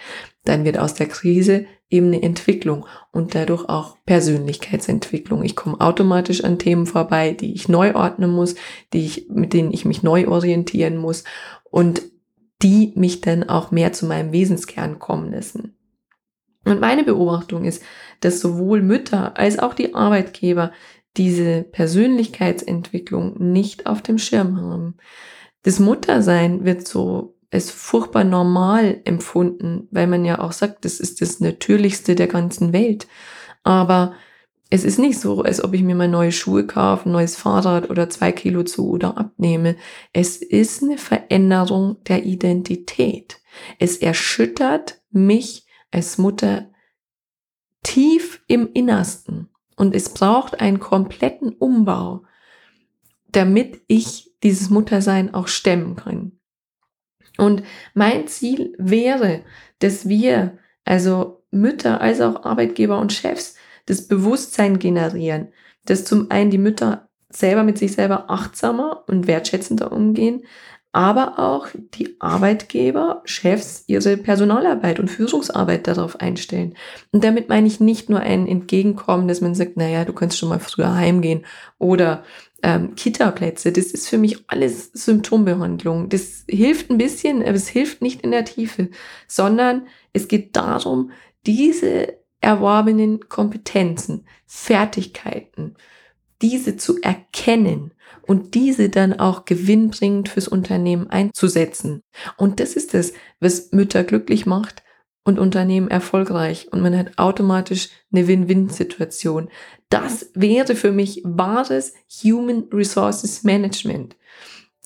dann 0.44 0.64
wird 0.64 0.78
aus 0.78 0.94
der 0.94 1.08
Krise 1.08 1.66
eben 1.90 2.06
eine 2.06 2.22
Entwicklung 2.22 2.86
und 3.12 3.34
dadurch 3.34 3.68
auch 3.68 3.96
Persönlichkeitsentwicklung. 4.06 5.42
Ich 5.42 5.56
komme 5.56 5.80
automatisch 5.80 6.42
an 6.42 6.58
Themen 6.58 6.86
vorbei, 6.86 7.32
die 7.32 7.54
ich 7.54 7.68
neu 7.68 7.94
ordnen 7.94 8.30
muss, 8.30 8.54
die 8.92 9.04
ich, 9.04 9.28
mit 9.28 9.52
denen 9.52 9.72
ich 9.72 9.84
mich 9.84 10.02
neu 10.02 10.28
orientieren 10.28 10.96
muss 10.96 11.24
und 11.64 12.02
die 12.62 12.92
mich 12.96 13.20
dann 13.20 13.48
auch 13.48 13.70
mehr 13.70 13.92
zu 13.92 14.06
meinem 14.06 14.32
Wesenskern 14.32 14.98
kommen 14.98 15.32
lassen. 15.32 15.74
Und 16.64 16.80
meine 16.80 17.04
Beobachtung 17.04 17.64
ist, 17.64 17.82
dass 18.20 18.40
sowohl 18.40 18.82
Mütter 18.82 19.38
als 19.38 19.58
auch 19.58 19.74
die 19.74 19.94
Arbeitgeber 19.94 20.72
diese 21.18 21.64
Persönlichkeitsentwicklung 21.64 23.34
nicht 23.50 23.86
auf 23.86 24.00
dem 24.00 24.18
Schirm 24.18 24.60
haben. 24.60 24.96
Das 25.62 25.80
Muttersein 25.80 26.64
wird 26.64 26.86
so 26.86 27.34
als 27.50 27.70
furchtbar 27.70 28.24
normal 28.24 29.00
empfunden, 29.04 29.88
weil 29.90 30.06
man 30.06 30.24
ja 30.24 30.38
auch 30.38 30.52
sagt, 30.52 30.84
das 30.84 31.00
ist 31.00 31.20
das 31.20 31.40
Natürlichste 31.40 32.14
der 32.14 32.26
ganzen 32.26 32.72
Welt. 32.72 33.08
Aber 33.64 34.14
es 34.70 34.84
ist 34.84 34.98
nicht 34.98 35.18
so, 35.18 35.42
als 35.42 35.64
ob 35.64 35.72
ich 35.72 35.82
mir 35.82 35.94
mal 35.94 36.08
neue 36.08 36.32
Schuhe 36.32 36.66
kaufe, 36.66 37.08
ein 37.08 37.12
neues 37.12 37.36
Fahrrad 37.36 37.88
oder 37.88 38.10
zwei 38.10 38.32
Kilo 38.32 38.64
zu 38.64 38.90
oder 38.90 39.16
abnehme. 39.16 39.76
Es 40.12 40.36
ist 40.36 40.82
eine 40.82 40.98
Veränderung 40.98 41.96
der 42.04 42.24
Identität. 42.24 43.40
Es 43.78 43.96
erschüttert 43.96 45.00
mich 45.10 45.66
als 45.90 46.18
Mutter 46.18 46.70
tief 47.82 48.42
im 48.46 48.70
Innersten. 48.74 49.48
Und 49.78 49.94
es 49.94 50.08
braucht 50.08 50.60
einen 50.60 50.80
kompletten 50.80 51.50
Umbau, 51.52 52.24
damit 53.30 53.80
ich 53.86 54.34
dieses 54.42 54.70
Muttersein 54.70 55.32
auch 55.32 55.46
stemmen 55.46 55.94
kann. 55.94 56.32
Und 57.36 57.62
mein 57.94 58.26
Ziel 58.26 58.74
wäre, 58.78 59.44
dass 59.78 60.08
wir, 60.08 60.58
also 60.84 61.44
Mütter 61.52 62.00
als 62.00 62.20
auch 62.20 62.44
Arbeitgeber 62.44 62.98
und 62.98 63.12
Chefs, 63.12 63.54
das 63.86 64.08
Bewusstsein 64.08 64.80
generieren, 64.80 65.52
dass 65.84 66.04
zum 66.04 66.28
einen 66.32 66.50
die 66.50 66.58
Mütter 66.58 67.08
selber 67.30 67.62
mit 67.62 67.78
sich 67.78 67.92
selber 67.92 68.28
achtsamer 68.30 69.04
und 69.06 69.28
wertschätzender 69.28 69.92
umgehen, 69.92 70.42
aber 70.92 71.38
auch 71.38 71.68
die 71.94 72.16
Arbeitgeber, 72.18 73.22
Chefs 73.24 73.84
ihre 73.86 74.16
Personalarbeit 74.16 74.98
und 74.98 75.10
Führungsarbeit 75.10 75.86
darauf 75.86 76.20
einstellen. 76.20 76.74
Und 77.12 77.24
damit 77.24 77.48
meine 77.48 77.66
ich 77.66 77.78
nicht 77.78 78.08
nur 78.08 78.20
ein 78.20 78.46
Entgegenkommen, 78.46 79.28
dass 79.28 79.40
man 79.40 79.54
sagt, 79.54 79.76
naja, 79.76 80.04
du 80.04 80.12
kannst 80.12 80.38
schon 80.38 80.48
mal 80.48 80.60
früher 80.60 80.94
heimgehen 80.94 81.44
oder 81.78 82.24
ähm, 82.62 82.94
Kita-Plätze. 82.94 83.70
Das 83.70 83.86
ist 83.86 84.08
für 84.08 84.18
mich 84.18 84.44
alles 84.48 84.90
Symptombehandlung. 84.92 86.08
Das 86.08 86.44
hilft 86.48 86.90
ein 86.90 86.98
bisschen, 86.98 87.42
aber 87.42 87.54
es 87.54 87.68
hilft 87.68 88.00
nicht 88.00 88.22
in 88.22 88.30
der 88.30 88.46
Tiefe, 88.46 88.88
sondern 89.26 89.86
es 90.12 90.26
geht 90.26 90.56
darum, 90.56 91.10
diese 91.46 92.14
erworbenen 92.40 93.28
Kompetenzen, 93.28 94.26
Fertigkeiten, 94.46 95.74
diese 96.40 96.76
zu 96.76 97.00
erkennen 97.00 97.92
und 98.28 98.54
diese 98.54 98.90
dann 98.90 99.18
auch 99.18 99.46
gewinnbringend 99.46 100.28
fürs 100.28 100.48
Unternehmen 100.48 101.08
einzusetzen. 101.08 102.02
Und 102.36 102.60
das 102.60 102.74
ist 102.74 102.94
es, 102.94 103.14
was 103.40 103.72
Mütter 103.72 104.04
glücklich 104.04 104.44
macht 104.44 104.82
und 105.24 105.38
Unternehmen 105.38 105.88
erfolgreich 105.88 106.68
und 106.70 106.82
man 106.82 106.96
hat 106.96 107.18
automatisch 107.18 107.88
eine 108.12 108.28
Win-Win-Situation. 108.28 109.48
Das 109.88 110.30
wäre 110.34 110.76
für 110.76 110.92
mich 110.92 111.22
wahres 111.24 111.94
Human 112.22 112.64
Resources 112.70 113.44
Management. 113.44 114.14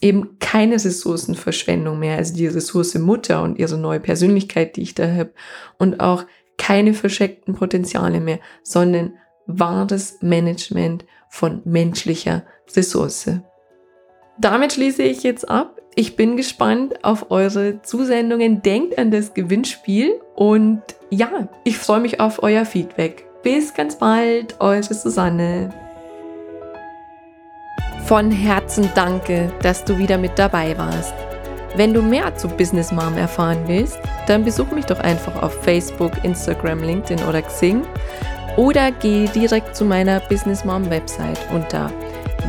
Eben 0.00 0.38
keine 0.38 0.76
Ressourcenverschwendung 0.76 1.98
mehr, 1.98 2.18
also 2.18 2.34
die 2.34 2.46
Ressource 2.46 2.94
Mutter 2.94 3.42
und 3.42 3.58
ihre 3.58 3.76
neue 3.76 4.00
Persönlichkeit, 4.00 4.76
die 4.76 4.82
ich 4.82 4.94
da 4.94 5.12
habe 5.12 5.34
und 5.78 5.98
auch 5.98 6.26
keine 6.58 6.94
versteckten 6.94 7.54
Potenziale 7.54 8.20
mehr, 8.20 8.38
sondern 8.62 9.14
wahres 9.46 10.18
Management 10.22 11.04
von 11.28 11.60
menschlicher 11.64 12.44
Ressource. 12.76 13.30
Damit 14.38 14.72
schließe 14.72 15.02
ich 15.02 15.22
jetzt 15.22 15.48
ab. 15.48 15.80
Ich 15.94 16.16
bin 16.16 16.36
gespannt 16.36 17.04
auf 17.04 17.30
eure 17.30 17.82
Zusendungen. 17.82 18.62
Denkt 18.62 18.98
an 18.98 19.10
das 19.10 19.34
Gewinnspiel 19.34 20.20
und 20.34 20.82
ja, 21.10 21.48
ich 21.64 21.76
freue 21.76 22.00
mich 22.00 22.18
auf 22.18 22.42
euer 22.42 22.64
Feedback. 22.64 23.26
Bis 23.42 23.74
ganz 23.74 23.96
bald, 23.96 24.56
eure 24.60 24.82
Susanne. 24.82 25.70
Von 28.06 28.30
Herzen 28.30 28.88
danke, 28.94 29.52
dass 29.62 29.84
du 29.84 29.98
wieder 29.98 30.18
mit 30.18 30.38
dabei 30.38 30.76
warst. 30.78 31.14
Wenn 31.76 31.94
du 31.94 32.02
mehr 32.02 32.34
zu 32.36 32.48
Business 32.48 32.92
Mom 32.92 33.16
erfahren 33.16 33.62
willst, 33.66 33.98
dann 34.26 34.44
besuch 34.44 34.70
mich 34.72 34.84
doch 34.84 35.00
einfach 35.00 35.42
auf 35.42 35.62
Facebook, 35.62 36.12
Instagram, 36.22 36.82
LinkedIn 36.82 37.24
oder 37.26 37.40
Xing 37.42 37.82
oder 38.56 38.92
geh 38.92 39.26
direkt 39.28 39.74
zu 39.74 39.84
meiner 39.84 40.20
Business 40.20 40.64
Mom 40.64 40.88
Website 40.90 41.38
unter 41.52 41.90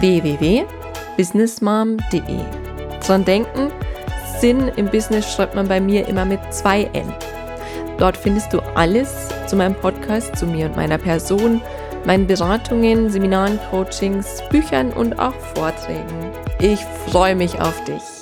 www.businessmom.de. 0.04 2.40
Dran 3.08 3.24
denken, 3.24 3.72
Sinn 4.40 4.70
im 4.76 4.88
Business 4.88 5.34
schreibt 5.34 5.56
man 5.56 5.70
bei 5.70 5.80
mir 5.80 6.06
immer 6.10 6.26
mit 6.26 6.42
zwei 6.54 6.90
N. 6.92 7.10
Dort 7.98 8.18
findest 8.18 8.52
du 8.52 8.60
alles 8.76 9.30
zu 9.48 9.56
meinem 9.56 9.76
Podcast, 9.76 10.36
zu 10.36 10.46
mir 10.46 10.66
und 10.66 10.76
meiner 10.76 10.98
Person, 10.98 11.62
meinen 12.06 12.28
Beratungen, 12.28 13.10
Seminaren, 13.10 13.58
Coachings, 13.70 14.44
Büchern 14.50 14.92
und 14.92 15.18
auch 15.20 15.36
Vorträgen. 15.56 16.32
Ich 16.60 16.82
freue 17.08 17.36
mich 17.36 17.62
auf 17.62 17.82
dich. 17.86 18.13